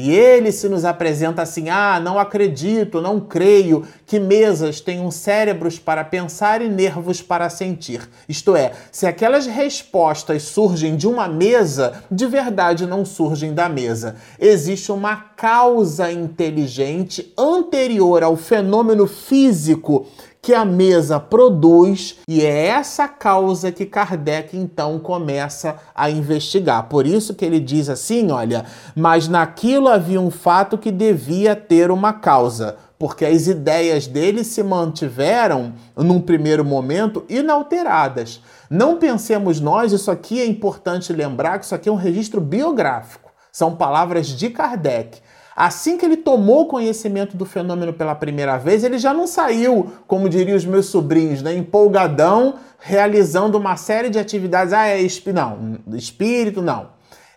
e 0.00 0.12
ele 0.12 0.52
se 0.52 0.68
nos 0.68 0.84
apresenta 0.84 1.42
assim: 1.42 1.70
ah, 1.70 1.98
não 1.98 2.20
acredito, 2.20 3.02
não 3.02 3.18
creio 3.18 3.84
que 4.06 4.20
mesas 4.20 4.80
tenham 4.80 5.10
cérebros 5.10 5.76
para 5.76 6.04
pensar 6.04 6.62
e 6.62 6.68
nervos 6.68 7.20
para 7.20 7.50
sentir. 7.50 8.08
Isto 8.28 8.54
é, 8.54 8.70
se 8.92 9.08
aquelas 9.08 9.46
respostas 9.46 10.44
surgem 10.44 10.96
de 10.96 11.08
uma 11.08 11.26
mesa, 11.26 12.04
de 12.08 12.28
verdade 12.28 12.86
não 12.86 13.04
surgem 13.04 13.52
da 13.52 13.68
mesa. 13.68 14.14
Existe 14.38 14.92
uma 14.92 15.16
causa 15.16 16.12
inteligente 16.12 17.32
anterior 17.36 18.22
ao 18.22 18.36
fenômeno 18.36 19.04
físico 19.08 20.06
que 20.40 20.54
a 20.54 20.64
mesa 20.64 21.18
produz 21.18 22.16
e 22.28 22.44
é 22.44 22.66
essa 22.68 23.08
causa 23.08 23.72
que 23.72 23.84
Kardec 23.84 24.56
então 24.56 24.98
começa 24.98 25.76
a 25.94 26.08
investigar. 26.10 26.84
Por 26.84 27.06
isso 27.06 27.34
que 27.34 27.44
ele 27.44 27.60
diz 27.60 27.88
assim, 27.88 28.30
olha, 28.30 28.64
mas 28.94 29.28
naquilo 29.28 29.88
havia 29.88 30.20
um 30.20 30.30
fato 30.30 30.78
que 30.78 30.90
devia 30.90 31.56
ter 31.56 31.90
uma 31.90 32.12
causa, 32.12 32.76
porque 32.98 33.24
as 33.24 33.46
ideias 33.46 34.06
dele 34.06 34.44
se 34.44 34.62
mantiveram 34.62 35.74
num 35.96 36.20
primeiro 36.20 36.64
momento 36.64 37.24
inalteradas. 37.28 38.40
Não 38.70 38.96
pensemos 38.98 39.60
nós, 39.60 39.92
isso 39.92 40.10
aqui 40.10 40.40
é 40.40 40.46
importante 40.46 41.12
lembrar 41.12 41.58
que 41.58 41.64
isso 41.64 41.74
aqui 41.74 41.88
é 41.88 41.92
um 41.92 41.96
registro 41.96 42.40
biográfico. 42.40 43.30
São 43.50 43.74
palavras 43.74 44.28
de 44.28 44.50
Kardec. 44.50 45.20
Assim 45.60 45.98
que 45.98 46.06
ele 46.06 46.16
tomou 46.16 46.68
conhecimento 46.68 47.36
do 47.36 47.44
fenômeno 47.44 47.92
pela 47.92 48.14
primeira 48.14 48.56
vez, 48.56 48.84
ele 48.84 48.96
já 48.96 49.12
não 49.12 49.26
saiu, 49.26 49.90
como 50.06 50.28
diriam 50.28 50.56
os 50.56 50.64
meus 50.64 50.86
sobrinhos, 50.86 51.42
né, 51.42 51.52
empolgadão, 51.52 52.54
realizando 52.78 53.58
uma 53.58 53.76
série 53.76 54.08
de 54.08 54.20
atividades. 54.20 54.72
Ah, 54.72 54.86
é 54.86 55.00
espírito, 55.00 55.34
não, 55.34 55.96
espírito, 55.96 56.62
não. 56.62 56.90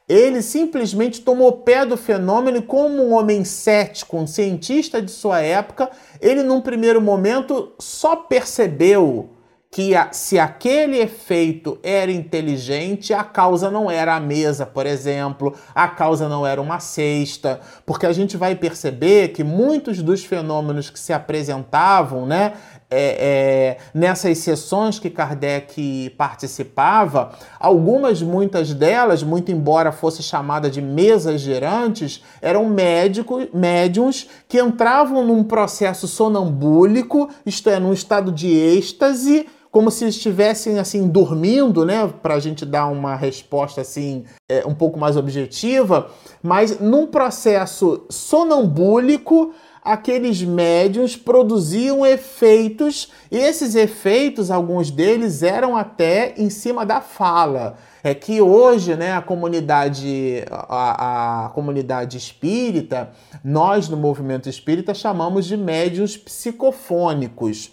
Ele 0.07 0.43
simplesmente 0.43 1.21
tomou 1.21 1.51
pé 1.63 1.83
do 1.83 1.97
fenômeno 1.97 2.57
e, 2.57 2.61
como 2.61 3.01
um 3.01 3.13
homem 3.13 3.43
cético, 3.43 4.17
um 4.17 4.27
cientista 4.27 5.01
de 5.01 5.09
sua 5.09 5.41
época, 5.41 5.89
ele, 6.21 6.43
num 6.43 6.61
primeiro 6.61 7.01
momento, 7.01 7.71
só 7.79 8.15
percebeu 8.15 9.31
que 9.73 9.95
a, 9.95 10.11
se 10.11 10.37
aquele 10.37 10.97
efeito 10.97 11.79
era 11.81 12.11
inteligente, 12.11 13.13
a 13.13 13.23
causa 13.23 13.71
não 13.71 13.89
era 13.89 14.15
a 14.15 14.19
mesa, 14.19 14.65
por 14.65 14.85
exemplo, 14.85 15.55
a 15.73 15.87
causa 15.87 16.27
não 16.27 16.45
era 16.45 16.61
uma 16.61 16.81
cesta, 16.81 17.61
porque 17.85 18.05
a 18.05 18.11
gente 18.11 18.35
vai 18.35 18.53
perceber 18.53 19.29
que 19.29 19.45
muitos 19.45 20.03
dos 20.03 20.25
fenômenos 20.25 20.89
que 20.89 20.99
se 20.99 21.13
apresentavam, 21.13 22.25
né, 22.25 22.51
é, 22.91 22.98
é, 23.00 23.77
nessas 23.93 24.38
sessões 24.39 25.00
que 25.00 25.10
Kardec 25.10 26.13
participava, 26.17 27.31
algumas, 27.57 28.21
muitas 28.21 28.74
delas, 28.74 29.24
muito 29.24 29.51
embora 29.51 29.93
fosse 29.93 30.21
chamada 30.21 30.69
de 30.69 30.81
mesas 30.81 31.39
gerantes, 31.39 32.21
eram 32.41 32.65
médicos, 32.65 33.48
médiums 33.53 34.27
que 34.48 34.60
entravam 34.60 35.25
num 35.25 35.43
processo 35.43 36.05
sonambúlico, 36.05 37.29
isto 37.45 37.69
é, 37.69 37.79
num 37.79 37.93
estado 37.93 38.29
de 38.29 38.50
êxtase, 38.50 39.48
como 39.71 39.89
se 39.89 40.05
estivessem 40.05 40.77
assim 40.77 41.07
dormindo, 41.07 41.86
né, 41.86 42.05
para 42.21 42.36
a 42.36 42.39
gente 42.39 42.65
dar 42.65 42.88
uma 42.88 43.15
resposta 43.15 43.79
assim 43.79 44.25
é, 44.50 44.65
um 44.67 44.75
pouco 44.75 45.00
mais 45.00 45.15
objetiva, 45.15 46.10
mas 46.43 46.77
num 46.81 47.07
processo 47.07 48.05
sonambúlico 48.10 49.53
aqueles 49.83 50.41
médios 50.41 51.15
produziam 51.15 52.05
efeitos, 52.05 53.11
e 53.31 53.38
esses 53.38 53.75
efeitos, 53.75 54.51
alguns 54.51 54.91
deles 54.91 55.41
eram 55.41 55.75
até 55.75 56.35
em 56.38 56.50
cima 56.50 56.85
da 56.85 57.01
fala. 57.01 57.77
É 58.03 58.15
que 58.15 58.41
hoje, 58.41 58.95
né, 58.95 59.13
a 59.13 59.21
comunidade, 59.21 60.43
a, 60.50 61.45
a 61.45 61.50
comunidade 61.50 62.17
espírita, 62.17 63.11
nós 63.43 63.89
no 63.89 63.97
movimento 63.97 64.50
espírita 64.50 64.93
chamamos 64.93 65.45
de 65.45 65.55
médios 65.55 66.17
psicofônicos 66.17 67.71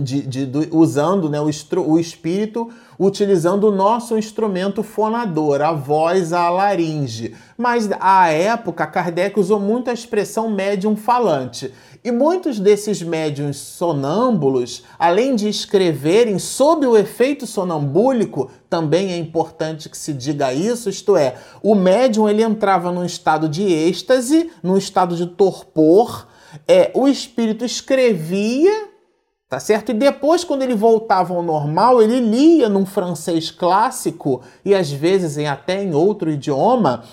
de, 0.00 0.22
de, 0.22 0.68
usando 0.72 1.30
né, 1.30 1.40
o, 1.40 1.48
o 1.86 1.98
espírito, 2.00 2.68
utilizando 2.98 3.68
o 3.68 3.72
nosso 3.72 4.18
instrumento 4.18 4.82
fonador, 4.82 5.62
a 5.62 5.72
voz, 5.72 6.32
a 6.32 6.50
laringe. 6.50 7.34
Mas 7.56 7.88
à 8.00 8.28
época, 8.28 8.88
Kardec 8.88 9.38
usou 9.38 9.60
muito 9.60 9.90
a 9.90 9.92
expressão 9.92 10.50
médium 10.50 10.96
falante. 10.96 11.72
E 12.02 12.10
muitos 12.10 12.58
desses 12.58 13.02
médiums 13.02 13.56
sonâmbulos, 13.56 14.82
além 14.98 15.36
de 15.36 15.48
escreverem 15.48 16.40
sob 16.40 16.86
o 16.86 16.96
efeito 16.96 17.46
sonambúlico, 17.46 18.50
também 18.68 19.12
é 19.12 19.16
importante 19.16 19.88
que 19.88 19.96
se 19.96 20.12
diga 20.12 20.52
isso, 20.52 20.90
isto 20.90 21.16
é, 21.16 21.36
o 21.62 21.74
médium 21.74 22.28
ele 22.28 22.42
entrava 22.42 22.90
num 22.90 23.04
estado 23.04 23.48
de 23.48 23.62
êxtase, 23.62 24.50
num 24.60 24.76
estado 24.76 25.16
de 25.16 25.26
torpor, 25.26 26.26
é, 26.68 26.90
o 26.94 27.08
espírito 27.08 27.64
escrevia 27.64 28.93
Tá 29.48 29.60
certo? 29.60 29.90
E 29.90 29.94
depois, 29.94 30.42
quando 30.42 30.62
ele 30.62 30.74
voltava 30.74 31.34
ao 31.34 31.42
normal, 31.42 32.02
ele 32.02 32.18
lia 32.18 32.68
num 32.68 32.86
francês 32.86 33.50
clássico 33.50 34.42
e 34.64 34.74
às 34.74 34.90
vezes 34.90 35.36
em, 35.36 35.46
até 35.46 35.82
em 35.82 35.94
outro 35.94 36.30
idioma 36.30 37.04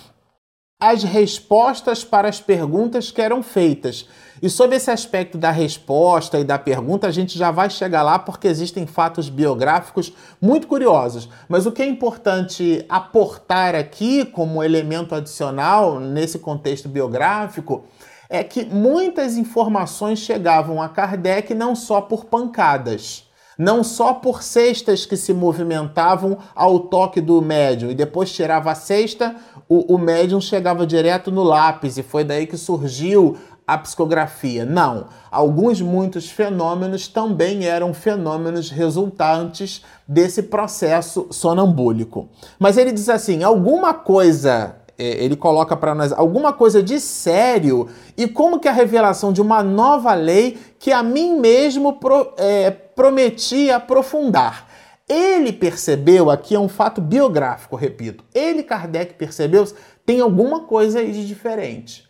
as 0.81 1.03
respostas 1.03 2.03
para 2.03 2.27
as 2.27 2.41
perguntas 2.41 3.11
que 3.11 3.21
eram 3.21 3.43
feitas. 3.43 4.07
E 4.41 4.49
sobre 4.49 4.77
esse 4.77 4.89
aspecto 4.89 5.37
da 5.37 5.51
resposta 5.51 6.39
e 6.39 6.43
da 6.43 6.57
pergunta, 6.57 7.05
a 7.05 7.11
gente 7.11 7.37
já 7.37 7.51
vai 7.51 7.69
chegar 7.69 8.01
lá 8.01 8.17
porque 8.17 8.47
existem 8.47 8.87
fatos 8.87 9.29
biográficos 9.29 10.11
muito 10.41 10.65
curiosos. 10.65 11.29
Mas 11.47 11.67
o 11.67 11.71
que 11.71 11.83
é 11.83 11.85
importante 11.85 12.83
aportar 12.89 13.75
aqui 13.75 14.25
como 14.25 14.63
elemento 14.63 15.13
adicional 15.13 15.99
nesse 15.99 16.39
contexto 16.39 16.89
biográfico 16.89 17.83
é 18.31 18.43
que 18.43 18.65
muitas 18.65 19.35
informações 19.37 20.19
chegavam 20.19 20.81
a 20.81 20.87
Kardec 20.87 21.53
não 21.53 21.75
só 21.75 21.99
por 21.99 22.25
pancadas 22.25 23.29
não 23.57 23.83
só 23.83 24.15
por 24.15 24.41
cestas 24.41 25.05
que 25.05 25.15
se 25.15 25.33
movimentavam 25.33 26.39
ao 26.55 26.79
toque 26.79 27.21
do 27.21 27.39
médium, 27.43 27.91
e 27.91 27.93
depois 27.93 28.31
tirava 28.31 28.71
a 28.71 28.75
cesta, 28.75 29.35
o, 29.69 29.93
o 29.93 29.97
médium 29.99 30.41
chegava 30.41 30.87
direto 30.87 31.29
no 31.29 31.43
lápis, 31.43 31.95
e 31.95 32.01
foi 32.01 32.23
daí 32.23 32.47
que 32.47 32.57
surgiu 32.57 33.37
a 33.67 33.77
psicografia. 33.77 34.65
Não. 34.65 35.05
Alguns, 35.29 35.79
muitos 35.79 36.29
fenômenos 36.29 37.07
também 37.07 37.65
eram 37.65 37.93
fenômenos 37.93 38.69
resultantes 38.69 39.83
desse 40.07 40.43
processo 40.43 41.27
sonambúlico. 41.31 42.27
Mas 42.59 42.77
ele 42.77 42.91
diz 42.91 43.07
assim: 43.07 43.43
alguma 43.43 43.93
coisa 43.93 44.75
ele 45.03 45.35
coloca 45.35 45.75
para 45.75 45.95
nós 45.95 46.11
alguma 46.11 46.53
coisa 46.53 46.81
de 46.81 46.99
sério 46.99 47.87
e 48.17 48.27
como 48.27 48.59
que 48.59 48.67
a 48.67 48.71
revelação 48.71 49.33
de 49.33 49.41
uma 49.41 49.63
nova 49.63 50.13
lei 50.13 50.57
que 50.79 50.91
a 50.91 51.01
mim 51.01 51.39
mesmo 51.39 51.93
pro, 51.93 52.33
é, 52.37 52.71
prometi 52.71 53.69
aprofundar. 53.69 54.67
Ele 55.07 55.51
percebeu, 55.51 56.29
aqui 56.29 56.55
é 56.55 56.59
um 56.59 56.69
fato 56.69 57.01
biográfico, 57.01 57.75
repito, 57.75 58.23
ele, 58.33 58.63
Kardec, 58.63 59.15
percebeu 59.15 59.65
tem 60.05 60.21
alguma 60.21 60.61
coisa 60.61 60.99
aí 60.99 61.11
de 61.11 61.27
diferente. 61.27 62.03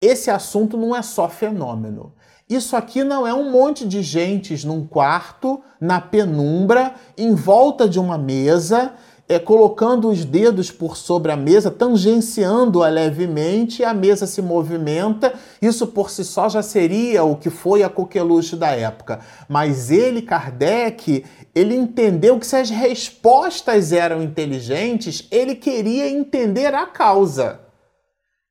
Esse 0.00 0.30
assunto 0.30 0.76
não 0.76 0.96
é 0.96 1.02
só 1.02 1.28
fenômeno. 1.28 2.14
Isso 2.48 2.74
aqui 2.74 3.04
não 3.04 3.24
é 3.24 3.32
um 3.32 3.50
monte 3.50 3.86
de 3.86 4.02
gentes 4.02 4.64
num 4.64 4.84
quarto, 4.84 5.62
na 5.80 6.00
penumbra, 6.00 6.94
em 7.16 7.34
volta 7.34 7.88
de 7.88 8.00
uma 8.00 8.18
mesa, 8.18 8.94
é, 9.30 9.38
colocando 9.38 10.08
os 10.08 10.24
dedos 10.24 10.72
por 10.72 10.96
sobre 10.96 11.30
a 11.30 11.36
mesa, 11.36 11.70
tangenciando-a 11.70 12.88
levemente, 12.88 13.84
a 13.84 13.94
mesa 13.94 14.26
se 14.26 14.42
movimenta. 14.42 15.32
Isso 15.62 15.86
por 15.86 16.10
si 16.10 16.24
só 16.24 16.48
já 16.48 16.62
seria 16.62 17.22
o 17.22 17.36
que 17.36 17.48
foi 17.48 17.84
a 17.84 17.88
coqueluche 17.88 18.56
da 18.56 18.70
época. 18.70 19.20
Mas 19.48 19.88
ele, 19.88 20.20
Kardec, 20.20 21.24
ele 21.54 21.76
entendeu 21.76 22.40
que 22.40 22.46
se 22.46 22.56
as 22.56 22.70
respostas 22.70 23.92
eram 23.92 24.20
inteligentes, 24.20 25.28
ele 25.30 25.54
queria 25.54 26.10
entender 26.10 26.74
a 26.74 26.86
causa. 26.86 27.60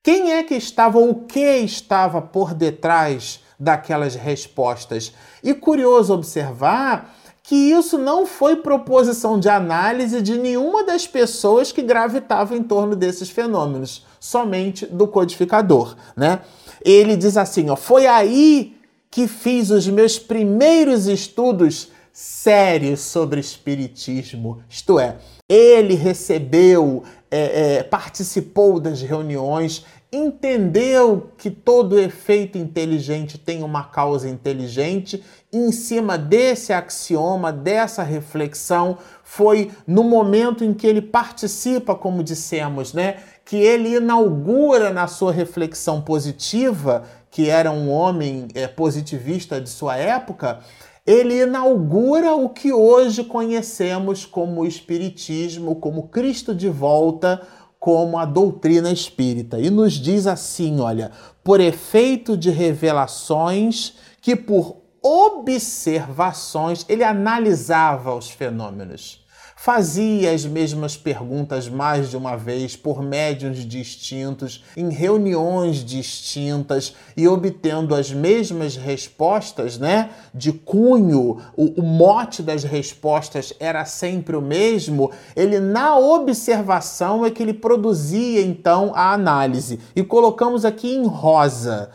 Quem 0.02 0.32
é 0.32 0.44
que 0.44 0.56
estava, 0.56 0.98
o 0.98 1.14
que 1.14 1.58
estava 1.58 2.22
por 2.22 2.54
detrás 2.54 3.42
daquelas 3.60 4.16
respostas? 4.16 5.12
E 5.44 5.54
curioso 5.54 6.14
observar 6.14 7.20
que 7.44 7.56
isso 7.56 7.98
não 7.98 8.26
foi 8.26 8.58
proposição 8.58 9.40
de 9.40 9.50
análise 9.50 10.22
de 10.22 10.38
nenhuma 10.38 10.84
das 10.84 11.08
pessoas 11.08 11.72
que 11.72 11.82
gravitavam 11.82 12.58
em 12.58 12.64
torno 12.64 12.96
desses 12.96 13.30
fenômenos, 13.30 14.06
somente 14.20 14.86
do 14.86 15.08
codificador, 15.08 15.96
né? 16.16 16.42
Ele 16.84 17.18
diz 17.18 17.38
assim, 17.38 17.70
ó, 17.70 17.76
foi 17.76 18.06
aí 18.06 18.76
que 19.10 19.28
fiz 19.28 19.70
os 19.72 19.88
meus 19.88 20.20
primeiros 20.20 21.08
estudos 21.08 21.90
sérios 22.14 23.00
sobre 23.00 23.40
espiritismo, 23.40 24.62
isto 24.70 25.00
é, 25.00 25.18
ele 25.48 25.96
recebeu, 25.96 27.04
é, 27.32 27.78
é, 27.78 27.84
participou 27.84 28.80
das 28.80 29.02
reuniões 29.02 29.86
entendeu 30.12 31.32
que 31.38 31.52
todo 31.52 32.00
efeito 32.00 32.58
inteligente 32.58 33.38
tem 33.38 33.64
uma 33.64 33.84
causa 33.84 34.28
inteligente, 34.28 35.24
em 35.54 35.72
cima 35.72 36.18
desse 36.18 36.74
axioma, 36.74 37.52
dessa 37.52 38.02
reflexão, 38.02 38.98
foi 39.24 39.72
no 39.86 40.04
momento 40.04 40.64
em 40.64 40.74
que 40.74 40.88
ele 40.88 41.02
participa, 41.02 41.94
como 41.94 42.24
dissemos, 42.24 42.94
né, 42.94 43.18
que 43.46 43.58
ele 43.58 43.96
inaugura 43.96 44.90
na 44.92 45.08
sua 45.08 45.32
reflexão 45.32 46.02
positiva, 46.02 47.04
que 47.30 47.48
era 47.48 47.72
um 47.72 47.90
homem 47.90 48.48
é, 48.56 48.68
positivista 48.68 49.62
de 49.62 49.70
sua 49.70 49.96
época, 49.96 50.60
ele 51.06 51.42
inaugura 51.42 52.36
o 52.36 52.50
que 52.50 52.72
hoje 52.72 53.24
conhecemos 53.24 54.26
como 54.26 54.66
Espiritismo, 54.66 55.76
como 55.76 56.08
Cristo 56.08 56.54
de 56.54 56.70
volta, 56.70 57.42
como 57.80 58.18
a 58.18 58.26
doutrina 58.26 58.92
espírita. 58.92 59.60
E 59.60 59.70
nos 59.70 59.94
diz 59.94 60.28
assim: 60.28 60.80
olha, 60.80 61.12
por 61.44 61.60
efeito 61.60 62.36
de 62.36 62.50
revelações 62.50 63.94
que 64.22 64.36
por 64.36 64.78
observações 65.02 66.86
ele 66.90 67.04
analisava 67.04 68.14
os 68.14 68.30
fenômenos 68.30 69.19
fazia 69.62 70.32
as 70.32 70.46
mesmas 70.46 70.96
perguntas 70.96 71.68
mais 71.68 72.10
de 72.10 72.16
uma 72.16 72.38
vez 72.38 72.78
por 72.78 73.04
médiuns 73.04 73.58
distintos, 73.68 74.64
em 74.76 74.90
reuniões 74.90 75.84
distintas 75.84 76.96
e 77.18 77.28
obtendo 77.28 77.94
as 77.94 78.10
mesmas 78.10 78.78
respostas, 78.78 79.78
né? 79.78 80.12
De 80.34 80.54
cunho, 80.54 81.42
o, 81.58 81.82
o 81.82 81.84
mote 81.84 82.42
das 82.42 82.64
respostas 82.64 83.54
era 83.60 83.84
sempre 83.84 84.38
o 84.38 84.42
mesmo. 84.42 85.12
Ele, 85.36 85.60
na 85.60 85.98
observação, 85.98 87.26
é 87.26 87.30
que 87.30 87.44
ele 87.44 87.54
produzia 87.54 88.42
então 88.42 88.94
a 88.96 89.12
análise. 89.12 89.78
E 89.94 90.02
colocamos 90.02 90.64
aqui 90.64 90.96
em 90.96 91.06
rosa. 91.06 91.90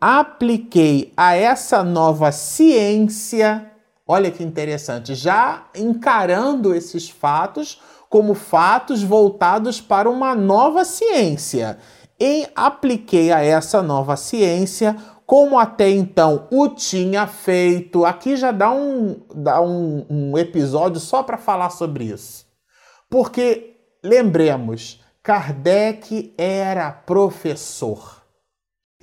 Apliquei 0.00 1.12
a 1.16 1.36
essa 1.36 1.84
nova 1.84 2.32
ciência 2.32 3.70
Olha 4.06 4.30
que 4.30 4.44
interessante, 4.44 5.14
já 5.14 5.64
encarando 5.74 6.74
esses 6.74 7.08
fatos 7.08 7.80
como 8.10 8.34
fatos 8.34 9.02
voltados 9.02 9.80
para 9.80 10.10
uma 10.10 10.34
nova 10.34 10.84
ciência. 10.84 11.78
E 12.20 12.46
apliquei 12.54 13.32
a 13.32 13.42
essa 13.42 13.82
nova 13.82 14.16
ciência 14.16 14.94
como 15.26 15.58
até 15.58 15.88
então 15.88 16.46
o 16.50 16.68
tinha 16.68 17.26
feito. 17.26 18.04
Aqui 18.04 18.36
já 18.36 18.52
dá 18.52 18.70
um, 18.70 19.20
dá 19.34 19.60
um, 19.60 20.04
um 20.08 20.38
episódio 20.38 21.00
só 21.00 21.22
para 21.22 21.38
falar 21.38 21.70
sobre 21.70 22.04
isso. 22.04 22.46
Porque, 23.08 23.76
lembremos, 24.02 25.00
Kardec 25.22 26.34
era 26.36 26.92
professor 26.92 28.23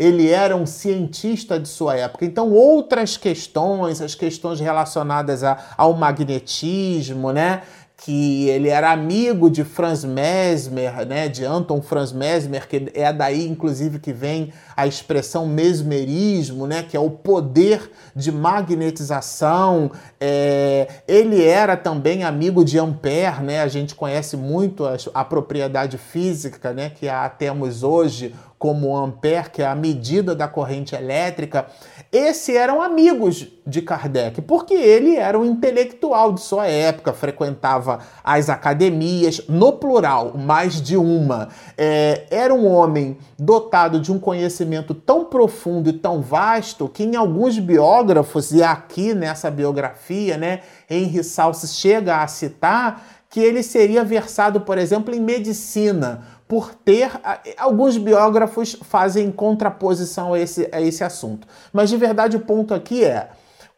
ele 0.01 0.29
era 0.29 0.55
um 0.55 0.65
cientista 0.65 1.59
de 1.59 1.69
sua 1.69 1.95
época. 1.95 2.25
Então, 2.25 2.51
outras 2.51 3.17
questões, 3.17 4.01
as 4.01 4.15
questões 4.15 4.59
relacionadas 4.59 5.43
a, 5.43 5.75
ao 5.77 5.93
magnetismo, 5.93 7.31
né? 7.31 7.61
que 8.03 8.49
ele 8.49 8.67
era 8.67 8.91
amigo 8.91 9.47
de 9.47 9.63
Franz 9.63 10.03
Mesmer, 10.03 11.05
né, 11.05 11.29
de 11.29 11.45
Anton 11.45 11.83
Franz 11.83 12.11
Mesmer, 12.11 12.67
que 12.67 12.91
é 12.95 13.13
daí 13.13 13.47
inclusive 13.47 13.99
que 13.99 14.11
vem 14.11 14.51
a 14.75 14.87
expressão 14.87 15.45
mesmerismo, 15.45 16.65
né, 16.65 16.81
que 16.81 16.97
é 16.97 16.99
o 16.99 17.11
poder 17.11 17.91
de 18.15 18.31
magnetização. 18.31 19.91
É, 20.19 20.87
ele 21.07 21.45
era 21.45 21.77
também 21.77 22.23
amigo 22.23 22.65
de 22.65 22.79
Ampère, 22.79 23.43
né, 23.43 23.61
a 23.61 23.67
gente 23.67 23.93
conhece 23.93 24.35
muito 24.35 24.83
a, 24.83 24.97
a 25.13 25.23
propriedade 25.23 25.99
física, 25.99 26.73
né, 26.73 26.89
que 26.89 27.07
a 27.07 27.29
temos 27.29 27.83
hoje 27.83 28.33
como 28.62 28.95
ampere, 28.95 29.50
que 29.50 29.63
é 29.63 29.65
a 29.65 29.74
medida 29.74 30.36
da 30.36 30.47
corrente 30.47 30.93
elétrica, 30.93 31.65
esses 32.12 32.56
eram 32.56 32.80
amigos 32.80 33.47
de 33.65 33.82
Kardec, 33.82 34.39
porque 34.43 34.76
ele 34.76 35.15
era 35.15 35.39
um 35.39 35.43
intelectual 35.43 36.32
de 36.32 36.41
sua 36.41 36.67
época, 36.67 37.12
frequentava 37.12 38.02
as 38.24 38.52
academias, 38.52 39.41
no 39.50 39.74
plural, 39.74 40.34
mais 40.38 40.80
de 40.80 40.95
uma. 40.95 41.50
É, 41.76 42.28
era 42.30 42.54
um 42.54 42.67
homem 42.67 43.17
dotado 43.39 44.00
de 44.00 44.12
um 44.12 44.19
conhecimento 44.19 44.93
tão 44.93 45.26
profundo 45.26 45.89
e 45.89 45.93
tão 45.93 46.21
vasto 46.21 46.88
que 46.88 47.04
em 47.04 47.15
alguns 47.15 47.58
biógrafos, 47.58 48.52
e 48.52 48.62
aqui 48.62 49.15
nessa 49.15 49.50
biografia, 49.50 50.38
né, 50.38 50.60
Henry 50.88 51.24
Salces 51.24 51.74
chega 51.74 52.21
a 52.21 52.28
citar 52.28 53.21
que 53.32 53.39
ele 53.39 53.63
seria 53.63 54.04
versado, 54.04 54.60
por 54.60 54.78
exemplo, 54.78 55.15
em 55.15 55.21
medicina, 55.21 56.21
por 56.51 56.75
ter. 56.75 57.09
Alguns 57.57 57.95
biógrafos 57.95 58.75
fazem 58.81 59.31
contraposição 59.31 60.33
a 60.33 60.39
esse, 60.41 60.67
a 60.69 60.81
esse 60.81 61.01
assunto. 61.01 61.47
Mas 61.71 61.89
de 61.89 61.95
verdade 61.95 62.35
o 62.35 62.41
ponto 62.41 62.73
aqui 62.73 63.05
é. 63.05 63.29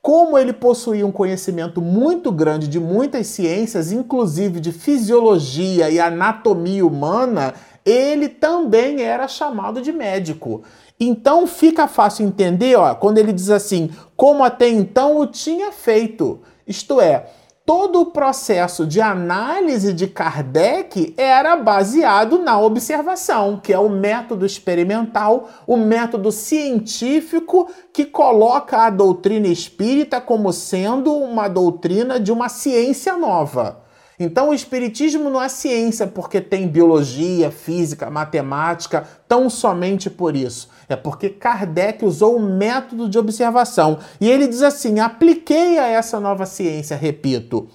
Como 0.01 0.39
ele 0.39 0.51
possuía 0.51 1.05
um 1.05 1.12
conhecimento 1.12 1.79
muito 1.79 2.31
grande 2.31 2.67
de 2.67 2.79
muitas 2.79 3.27
ciências, 3.27 3.91
inclusive 3.91 4.59
de 4.59 4.71
fisiologia 4.71 5.88
e 5.91 5.99
anatomia 5.99 6.83
humana, 6.83 7.53
ele 7.86 8.27
também 8.27 9.03
era 9.03 9.27
chamado 9.27 9.79
de 9.79 9.91
médico. 9.91 10.63
Então 10.99 11.45
fica 11.45 11.88
fácil 11.88 12.25
entender, 12.25 12.75
ó, 12.75 12.95
quando 12.95 13.19
ele 13.19 13.31
diz 13.31 13.51
assim, 13.51 13.91
como 14.17 14.43
até 14.43 14.67
então 14.67 15.19
o 15.19 15.27
tinha 15.27 15.71
feito. 15.71 16.41
Isto 16.65 16.99
é, 16.99 17.27
todo 17.65 18.02
o 18.02 18.06
processo 18.08 18.86
de 18.86 18.99
análise 18.99 19.93
de 19.93 20.06
Kardec 20.08 21.13
era 21.15 21.56
baseado 21.56 22.39
na 22.39 22.60
observação, 22.60 23.60
que 23.62 23.71
é 23.71 23.80
o 23.80 23.89
método 23.89 24.45
experimental, 24.45 25.49
o 25.65 25.78
método 25.78 26.32
científico 26.32 27.69
que 27.93 28.06
coloca 28.06 28.86
a 28.86 28.89
doutrina 28.89 29.47
espírita 29.47 30.19
como 30.19 30.52
sendo 30.52 31.13
uma 31.13 31.47
doutrina 31.47 32.19
de 32.19 32.32
uma 32.32 32.49
ciência 32.49 33.15
nova. 33.15 33.82
Então, 34.19 34.49
o 34.49 34.54
Espiritismo 34.54 35.30
não 35.30 35.41
é 35.41 35.49
ciência 35.49 36.06
porque 36.06 36.39
tem 36.39 36.67
biologia, 36.67 37.49
física, 37.49 38.12
matemática, 38.12 39.08
tão 39.28 39.49
somente 39.49 40.10
por 40.10 40.36
isso. 40.36 40.69
É 40.88 40.96
porque 40.96 41.30
Kardec 41.30 42.04
usou 42.06 42.38
o 42.38 42.41
método 42.41 43.10
de 43.10 43.17
observação. 43.17 44.00
E 44.19 44.30
ele 44.30 44.48
diz 44.48 44.62
assim: 44.62 45.00
apliquei 45.00 45.80
a 45.80 45.88
essa 45.88 46.19
nova 46.19 46.46
ciência, 46.46 46.96
repito, 46.96 47.67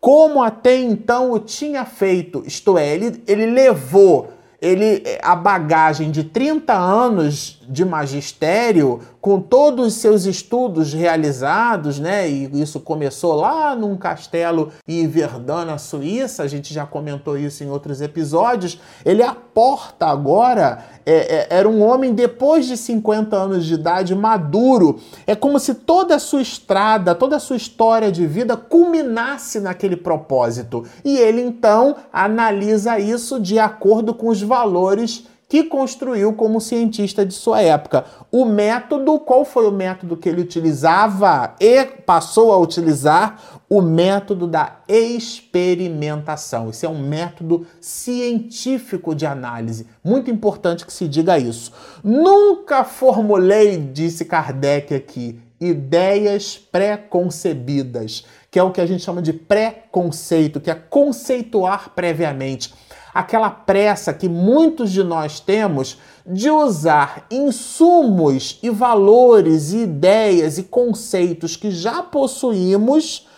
como 0.00 0.42
até 0.42 0.76
então 0.76 1.32
o 1.32 1.38
tinha 1.38 1.84
feito, 1.84 2.42
isto 2.46 2.76
é, 2.76 2.94
ele, 2.94 3.22
ele 3.26 3.46
levou 3.46 4.30
ele 4.60 5.02
a 5.22 5.36
bagagem 5.36 6.10
de 6.10 6.24
30 6.24 6.72
anos 6.72 7.60
de 7.68 7.84
magistério, 7.84 9.00
com 9.24 9.40
todos 9.40 9.86
os 9.86 9.94
seus 9.94 10.26
estudos 10.26 10.92
realizados, 10.92 11.98
né? 11.98 12.28
E 12.28 12.60
isso 12.60 12.78
começou 12.78 13.32
lá 13.32 13.74
num 13.74 13.96
castelo 13.96 14.70
em 14.86 15.08
Verdun, 15.08 15.64
na 15.64 15.78
Suíça, 15.78 16.42
a 16.42 16.46
gente 16.46 16.74
já 16.74 16.84
comentou 16.84 17.38
isso 17.38 17.64
em 17.64 17.70
outros 17.70 18.02
episódios. 18.02 18.78
Ele 19.02 19.22
aporta 19.22 20.08
agora, 20.08 20.84
é, 21.06 21.14
é, 21.14 21.46
era 21.48 21.66
um 21.66 21.82
homem 21.82 22.12
depois 22.12 22.66
de 22.66 22.76
50 22.76 23.34
anos 23.34 23.64
de 23.64 23.72
idade, 23.72 24.14
maduro. 24.14 25.00
É 25.26 25.34
como 25.34 25.58
se 25.58 25.72
toda 25.72 26.16
a 26.16 26.18
sua 26.18 26.42
estrada, 26.42 27.14
toda 27.14 27.36
a 27.36 27.40
sua 27.40 27.56
história 27.56 28.12
de 28.12 28.26
vida 28.26 28.58
culminasse 28.58 29.58
naquele 29.58 29.96
propósito. 29.96 30.84
E 31.02 31.16
ele 31.16 31.40
então 31.40 31.96
analisa 32.12 32.98
isso 32.98 33.40
de 33.40 33.58
acordo 33.58 34.12
com 34.12 34.28
os 34.28 34.42
valores 34.42 35.24
que 35.54 35.62
construiu 35.62 36.32
como 36.32 36.60
cientista 36.60 37.24
de 37.24 37.32
sua 37.32 37.62
época. 37.62 38.04
O 38.32 38.44
método, 38.44 39.20
qual 39.20 39.44
foi 39.44 39.68
o 39.68 39.70
método 39.70 40.16
que 40.16 40.28
ele 40.28 40.40
utilizava 40.40 41.54
e 41.60 41.84
passou 41.84 42.52
a 42.52 42.58
utilizar? 42.58 43.40
O 43.70 43.80
método 43.80 44.48
da 44.48 44.78
experimentação. 44.88 46.70
Esse 46.70 46.86
é 46.86 46.88
um 46.88 46.98
método 46.98 47.64
científico 47.80 49.14
de 49.14 49.26
análise. 49.26 49.86
Muito 50.02 50.28
importante 50.28 50.84
que 50.84 50.92
se 50.92 51.06
diga 51.06 51.38
isso. 51.38 51.70
Nunca 52.02 52.82
formulei, 52.82 53.76
disse 53.76 54.24
Kardec 54.24 54.92
aqui, 54.92 55.38
ideias 55.60 56.58
pré-concebidas, 56.58 58.24
que 58.50 58.58
é 58.58 58.62
o 58.64 58.72
que 58.72 58.80
a 58.80 58.86
gente 58.86 59.04
chama 59.04 59.22
de 59.22 59.32
pré-conceito, 59.32 60.60
que 60.60 60.68
é 60.68 60.74
conceituar 60.74 61.90
previamente 61.94 62.74
aquela 63.14 63.48
pressa 63.48 64.12
que 64.12 64.28
muitos 64.28 64.90
de 64.90 65.04
nós 65.04 65.38
temos 65.38 65.96
de 66.26 66.50
usar 66.50 67.26
insumos 67.30 68.58
e 68.62 68.68
valores, 68.68 69.72
e 69.72 69.84
ideias 69.84 70.58
e 70.58 70.64
conceitos 70.64 71.56
que 71.56 71.70
já 71.70 72.02
possuímos 72.02 73.28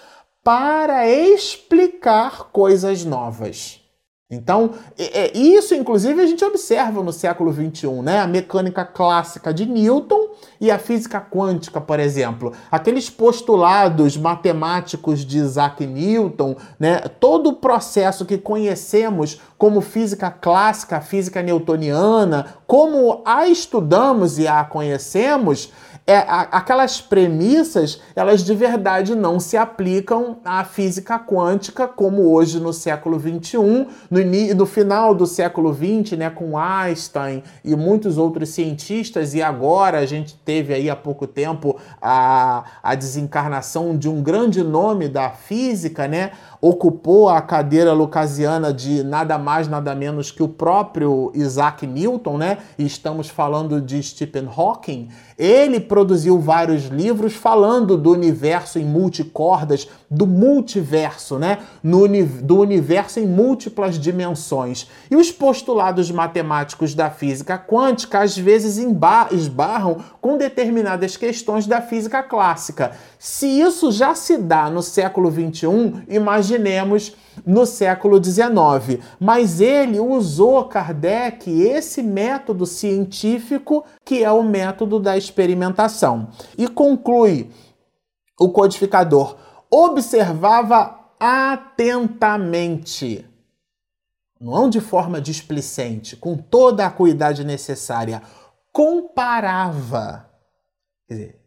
para 0.42 1.06
explicar 1.08 2.50
coisas 2.52 3.04
novas. 3.04 3.85
Então, 4.28 4.72
isso 5.32 5.72
inclusive 5.72 6.20
a 6.20 6.26
gente 6.26 6.44
observa 6.44 7.00
no 7.00 7.12
século 7.12 7.52
XXI, 7.52 8.02
né? 8.02 8.18
A 8.18 8.26
mecânica 8.26 8.84
clássica 8.84 9.54
de 9.54 9.64
Newton 9.64 10.30
e 10.60 10.68
a 10.68 10.80
física 10.80 11.20
quântica, 11.20 11.80
por 11.80 12.00
exemplo. 12.00 12.52
Aqueles 12.68 13.08
postulados 13.08 14.16
matemáticos 14.16 15.24
de 15.24 15.38
Isaac 15.38 15.86
Newton, 15.86 16.56
né? 16.76 16.98
Todo 17.20 17.50
o 17.50 17.56
processo 17.56 18.26
que 18.26 18.36
conhecemos 18.36 19.40
como 19.56 19.80
física 19.80 20.28
clássica, 20.28 21.00
física 21.00 21.40
newtoniana, 21.40 22.56
como 22.66 23.22
a 23.24 23.46
estudamos 23.46 24.40
e 24.40 24.48
a 24.48 24.64
conhecemos, 24.64 25.72
é, 26.06 26.18
a, 26.18 26.42
aquelas 26.42 27.00
premissas, 27.00 28.00
elas 28.14 28.44
de 28.44 28.54
verdade 28.54 29.14
não 29.14 29.40
se 29.40 29.56
aplicam 29.56 30.38
à 30.44 30.62
física 30.62 31.18
quântica, 31.18 31.88
como 31.88 32.30
hoje 32.32 32.60
no 32.60 32.72
século 32.72 33.18
XXI, 33.18 33.58
no, 34.10 34.54
no 34.54 34.66
final 34.66 35.14
do 35.14 35.26
século 35.26 35.74
XX, 35.74 36.16
né, 36.16 36.30
com 36.30 36.56
Einstein 36.56 37.42
e 37.64 37.74
muitos 37.74 38.18
outros 38.18 38.50
cientistas, 38.50 39.34
e 39.34 39.42
agora 39.42 39.98
a 39.98 40.06
gente 40.06 40.36
teve 40.44 40.72
aí 40.72 40.88
há 40.88 40.94
pouco 40.94 41.26
tempo 41.26 41.76
a, 42.00 42.64
a 42.82 42.94
desencarnação 42.94 43.96
de 43.96 44.08
um 44.08 44.22
grande 44.22 44.62
nome 44.62 45.08
da 45.08 45.30
física, 45.30 46.06
né, 46.06 46.30
ocupou 46.60 47.28
a 47.28 47.40
cadeira 47.40 47.92
lucasiana 47.92 48.72
de 48.72 49.02
nada 49.02 49.38
mais, 49.38 49.68
nada 49.68 49.94
menos 49.94 50.30
que 50.30 50.42
o 50.42 50.48
próprio 50.48 51.30
Isaac 51.34 51.86
Newton, 51.86 52.38
né? 52.38 52.58
E 52.78 52.84
estamos 52.84 53.28
falando 53.28 53.80
de 53.80 54.02
Stephen 54.02 54.48
Hawking. 54.54 55.08
Ele 55.38 55.80
produziu 55.96 56.38
vários 56.38 56.88
livros 56.88 57.32
falando 57.32 57.96
do 57.96 58.12
universo 58.12 58.78
em 58.78 58.84
multicordas, 58.84 59.88
do 60.10 60.26
multiverso, 60.26 61.38
né? 61.38 61.60
No, 61.82 62.06
do 62.42 62.58
universo 62.58 63.18
em 63.18 63.26
múltiplas 63.26 63.98
dimensões. 63.98 64.90
E 65.10 65.16
os 65.16 65.32
postulados 65.32 66.10
matemáticos 66.10 66.94
da 66.94 67.08
física 67.08 67.56
quântica 67.56 68.20
às 68.20 68.36
vezes 68.36 68.76
esbarram 68.76 69.96
com 70.26 70.36
determinadas 70.36 71.16
questões 71.16 71.68
da 71.68 71.80
física 71.80 72.20
clássica. 72.20 72.96
Se 73.16 73.46
isso 73.46 73.92
já 73.92 74.12
se 74.12 74.36
dá 74.36 74.68
no 74.68 74.82
século 74.82 75.30
XXI, 75.30 76.02
imaginemos 76.08 77.14
no 77.46 77.64
século 77.64 78.20
XIX. 78.22 79.00
Mas 79.20 79.60
ele 79.60 80.00
usou, 80.00 80.64
Kardec, 80.64 81.48
esse 81.48 82.02
método 82.02 82.66
científico 82.66 83.84
que 84.04 84.24
é 84.24 84.32
o 84.32 84.42
método 84.42 84.98
da 84.98 85.16
experimentação. 85.16 86.26
E 86.58 86.66
conclui 86.66 87.48
o 88.36 88.48
codificador: 88.48 89.36
observava 89.70 90.98
atentamente, 91.20 93.24
não 94.40 94.68
de 94.68 94.80
forma 94.80 95.20
displicente, 95.20 96.16
com 96.16 96.36
toda 96.36 96.82
a 96.82 96.88
acuidade 96.88 97.44
necessária, 97.44 98.20
comparava. 98.76 100.28
Quer 101.08 101.14
dizer, 101.14 101.40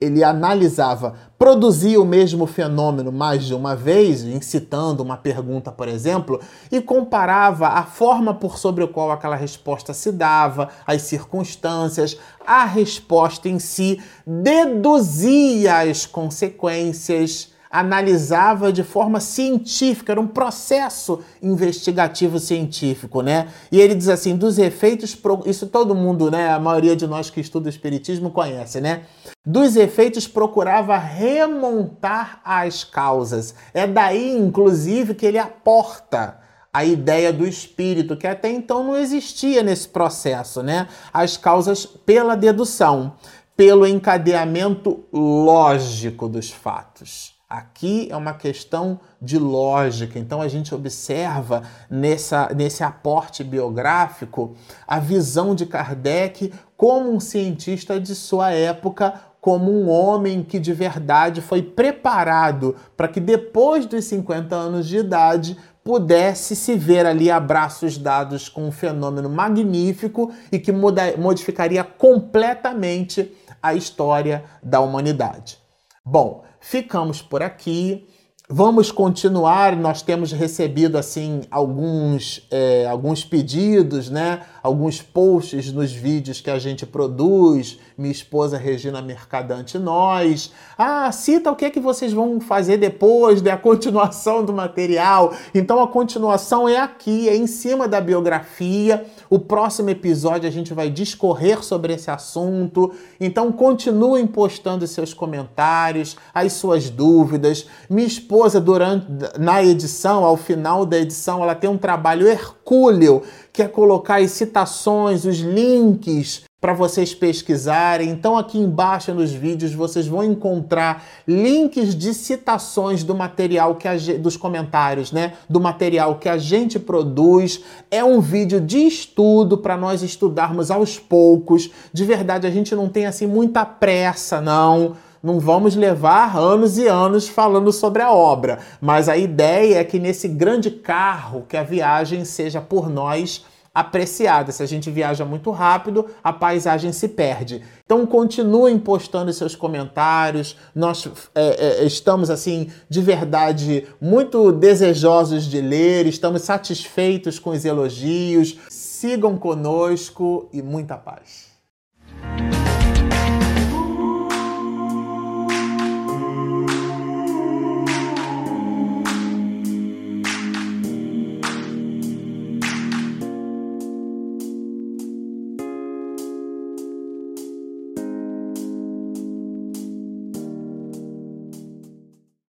ele 0.00 0.22
analisava, 0.22 1.16
produzia 1.36 2.00
o 2.00 2.04
mesmo 2.04 2.46
fenômeno 2.46 3.10
mais 3.10 3.44
de 3.44 3.52
uma 3.52 3.74
vez, 3.74 4.22
incitando 4.22 5.00
uma 5.00 5.16
pergunta, 5.16 5.72
por 5.72 5.88
exemplo, 5.88 6.40
e 6.70 6.80
comparava 6.80 7.66
a 7.66 7.82
forma 7.82 8.32
por 8.32 8.58
sobre 8.58 8.84
a 8.84 8.86
qual 8.86 9.10
aquela 9.10 9.34
resposta 9.34 9.92
se 9.92 10.12
dava, 10.12 10.68
as 10.86 11.02
circunstâncias, 11.02 12.16
a 12.46 12.64
resposta 12.64 13.48
em 13.48 13.58
si, 13.58 14.00
deduzia 14.24 15.78
as 15.78 16.06
consequências 16.06 17.52
analisava 17.70 18.72
de 18.72 18.82
forma 18.82 19.20
científica, 19.20 20.12
era 20.12 20.20
um 20.20 20.26
processo 20.26 21.20
investigativo 21.42 22.38
científico, 22.38 23.20
né? 23.20 23.48
E 23.70 23.80
ele 23.80 23.94
diz 23.94 24.08
assim, 24.08 24.36
dos 24.36 24.58
efeitos, 24.58 25.16
isso 25.46 25.66
todo 25.66 25.94
mundo, 25.94 26.30
né, 26.30 26.50
a 26.50 26.58
maioria 26.58 26.96
de 26.96 27.06
nós 27.06 27.30
que 27.30 27.40
estuda 27.40 27.66
o 27.66 27.70
espiritismo 27.70 28.30
conhece, 28.30 28.80
né? 28.80 29.02
Dos 29.44 29.76
efeitos 29.76 30.26
procurava 30.26 30.96
remontar 30.98 32.40
as 32.44 32.84
causas. 32.84 33.54
É 33.72 33.86
daí, 33.86 34.36
inclusive, 34.36 35.14
que 35.14 35.26
ele 35.26 35.38
aporta 35.38 36.40
a 36.72 36.84
ideia 36.84 37.32
do 37.32 37.46
espírito, 37.46 38.16
que 38.16 38.26
até 38.26 38.50
então 38.50 38.84
não 38.84 38.96
existia 38.96 39.62
nesse 39.62 39.88
processo, 39.88 40.62
né? 40.62 40.86
As 41.12 41.36
causas 41.36 41.86
pela 41.86 42.36
dedução, 42.36 43.14
pelo 43.56 43.86
encadeamento 43.86 45.04
lógico 45.12 46.28
dos 46.28 46.50
fatos. 46.50 47.37
Aqui 47.48 48.08
é 48.10 48.16
uma 48.16 48.34
questão 48.34 49.00
de 49.22 49.38
lógica, 49.38 50.18
então 50.18 50.42
a 50.42 50.48
gente 50.48 50.74
observa 50.74 51.62
nessa, 51.88 52.50
nesse 52.54 52.84
aporte 52.84 53.42
biográfico 53.42 54.54
a 54.86 54.98
visão 54.98 55.54
de 55.54 55.64
Kardec 55.64 56.52
como 56.76 57.10
um 57.10 57.18
cientista 57.18 57.98
de 57.98 58.14
sua 58.14 58.50
época, 58.50 59.14
como 59.40 59.72
um 59.72 59.88
homem 59.88 60.42
que 60.42 60.58
de 60.58 60.74
verdade 60.74 61.40
foi 61.40 61.62
preparado 61.62 62.76
para 62.94 63.08
que 63.08 63.18
depois 63.18 63.86
dos 63.86 64.04
50 64.04 64.54
anos 64.54 64.86
de 64.86 64.98
idade 64.98 65.56
pudesse 65.82 66.54
se 66.54 66.74
ver 66.74 67.06
ali 67.06 67.30
a 67.30 67.40
braços 67.40 67.96
dados 67.96 68.50
com 68.50 68.68
um 68.68 68.72
fenômeno 68.72 69.30
magnífico 69.30 70.30
e 70.52 70.58
que 70.58 70.70
muda, 70.70 71.16
modificaria 71.16 71.82
completamente 71.82 73.34
a 73.62 73.72
história 73.72 74.44
da 74.62 74.80
humanidade. 74.80 75.58
Bom, 76.04 76.44
ficamos 76.68 77.22
por 77.22 77.42
aqui. 77.42 78.06
Vamos 78.46 78.92
continuar, 78.92 79.74
nós 79.74 80.02
temos 80.02 80.32
recebido 80.32 80.98
assim 80.98 81.40
alguns, 81.50 82.46
é, 82.50 82.86
alguns 82.86 83.24
pedidos, 83.24 84.10
né? 84.10 84.42
Alguns 84.62 85.00
posts 85.00 85.72
nos 85.72 85.92
vídeos 85.92 86.40
que 86.40 86.50
a 86.50 86.58
gente 86.58 86.84
produz, 86.84 87.78
minha 87.96 88.10
esposa 88.10 88.58
Regina 88.58 89.00
Mercadante, 89.00 89.78
nós. 89.78 90.52
Ah, 90.76 91.10
cita 91.12 91.50
o 91.50 91.56
que 91.56 91.64
é 91.64 91.70
que 91.70 91.80
vocês 91.80 92.12
vão 92.12 92.40
fazer 92.40 92.76
depois 92.76 93.40
da 93.40 93.56
continuação 93.56 94.44
do 94.44 94.52
material. 94.52 95.32
Então 95.54 95.80
a 95.80 95.88
continuação 95.88 96.68
é 96.68 96.78
aqui, 96.78 97.28
é 97.28 97.36
em 97.36 97.46
cima 97.46 97.86
da 97.86 98.00
biografia. 98.00 99.06
O 99.30 99.38
próximo 99.38 99.90
episódio 99.90 100.48
a 100.48 100.52
gente 100.52 100.74
vai 100.74 100.90
discorrer 100.90 101.62
sobre 101.62 101.92
esse 101.92 102.10
assunto. 102.10 102.92
Então 103.20 103.52
continuem 103.52 104.26
postando 104.26 104.86
seus 104.86 105.14
comentários, 105.14 106.16
as 106.34 106.52
suas 106.54 106.90
dúvidas. 106.90 107.66
Minha 107.88 108.06
esposa, 108.06 108.60
durante 108.60 109.06
na 109.38 109.62
edição, 109.62 110.24
ao 110.24 110.36
final 110.36 110.84
da 110.84 110.98
edição, 110.98 111.42
ela 111.42 111.54
tem 111.54 111.68
um 111.68 111.78
trabalho 111.78 112.26
hercúleo, 112.26 113.22
que 113.58 113.62
é 113.62 113.66
colocar 113.66 114.20
as 114.20 114.30
citações, 114.30 115.24
os 115.24 115.38
links 115.38 116.44
para 116.60 116.72
vocês 116.72 117.12
pesquisarem. 117.12 118.08
Então 118.08 118.38
aqui 118.38 118.56
embaixo 118.56 119.12
nos 119.12 119.32
vídeos 119.32 119.74
vocês 119.74 120.06
vão 120.06 120.22
encontrar 120.22 121.04
links 121.26 121.92
de 121.92 122.14
citações 122.14 123.02
do 123.02 123.16
material 123.16 123.74
que 123.74 123.88
a, 123.88 123.96
dos 124.20 124.36
comentários, 124.36 125.10
né, 125.10 125.32
do 125.50 125.58
material 125.58 126.20
que 126.20 126.28
a 126.28 126.38
gente 126.38 126.78
produz. 126.78 127.60
É 127.90 128.04
um 128.04 128.20
vídeo 128.20 128.60
de 128.60 128.78
estudo 128.78 129.58
para 129.58 129.76
nós 129.76 130.04
estudarmos 130.04 130.70
aos 130.70 130.96
poucos. 130.96 131.68
De 131.92 132.04
verdade, 132.04 132.46
a 132.46 132.50
gente 132.50 132.76
não 132.76 132.88
tem 132.88 133.06
assim 133.06 133.26
muita 133.26 133.66
pressa, 133.66 134.40
não. 134.40 134.94
Não 135.22 135.40
vamos 135.40 135.74
levar 135.74 136.36
anos 136.36 136.78
e 136.78 136.86
anos 136.86 137.28
falando 137.28 137.72
sobre 137.72 138.02
a 138.02 138.12
obra, 138.12 138.58
mas 138.80 139.08
a 139.08 139.16
ideia 139.16 139.78
é 139.78 139.84
que 139.84 139.98
nesse 139.98 140.28
grande 140.28 140.70
carro 140.70 141.44
que 141.48 141.56
a 141.56 141.62
viagem 141.62 142.24
seja 142.24 142.60
por 142.60 142.88
nós 142.88 143.44
apreciada. 143.78 144.50
Se 144.50 144.62
a 144.62 144.66
gente 144.66 144.90
viaja 144.90 145.24
muito 145.24 145.50
rápido, 145.52 146.06
a 146.22 146.32
paisagem 146.32 146.92
se 146.92 147.08
perde. 147.08 147.62
Então 147.84 148.04
continuem 148.06 148.76
postando 148.78 149.32
seus 149.32 149.54
comentários. 149.54 150.56
Nós 150.74 151.08
é, 151.34 151.82
é, 151.82 151.84
estamos 151.84 152.28
assim 152.28 152.70
de 152.88 153.00
verdade 153.00 153.86
muito 154.00 154.50
desejosos 154.50 155.44
de 155.44 155.60
ler, 155.60 156.06
estamos 156.06 156.42
satisfeitos 156.42 157.38
com 157.38 157.50
os 157.50 157.64
elogios. 157.64 158.58
Sigam 158.68 159.36
conosco 159.36 160.48
e 160.52 160.60
muita 160.60 160.96
paz. 160.96 161.48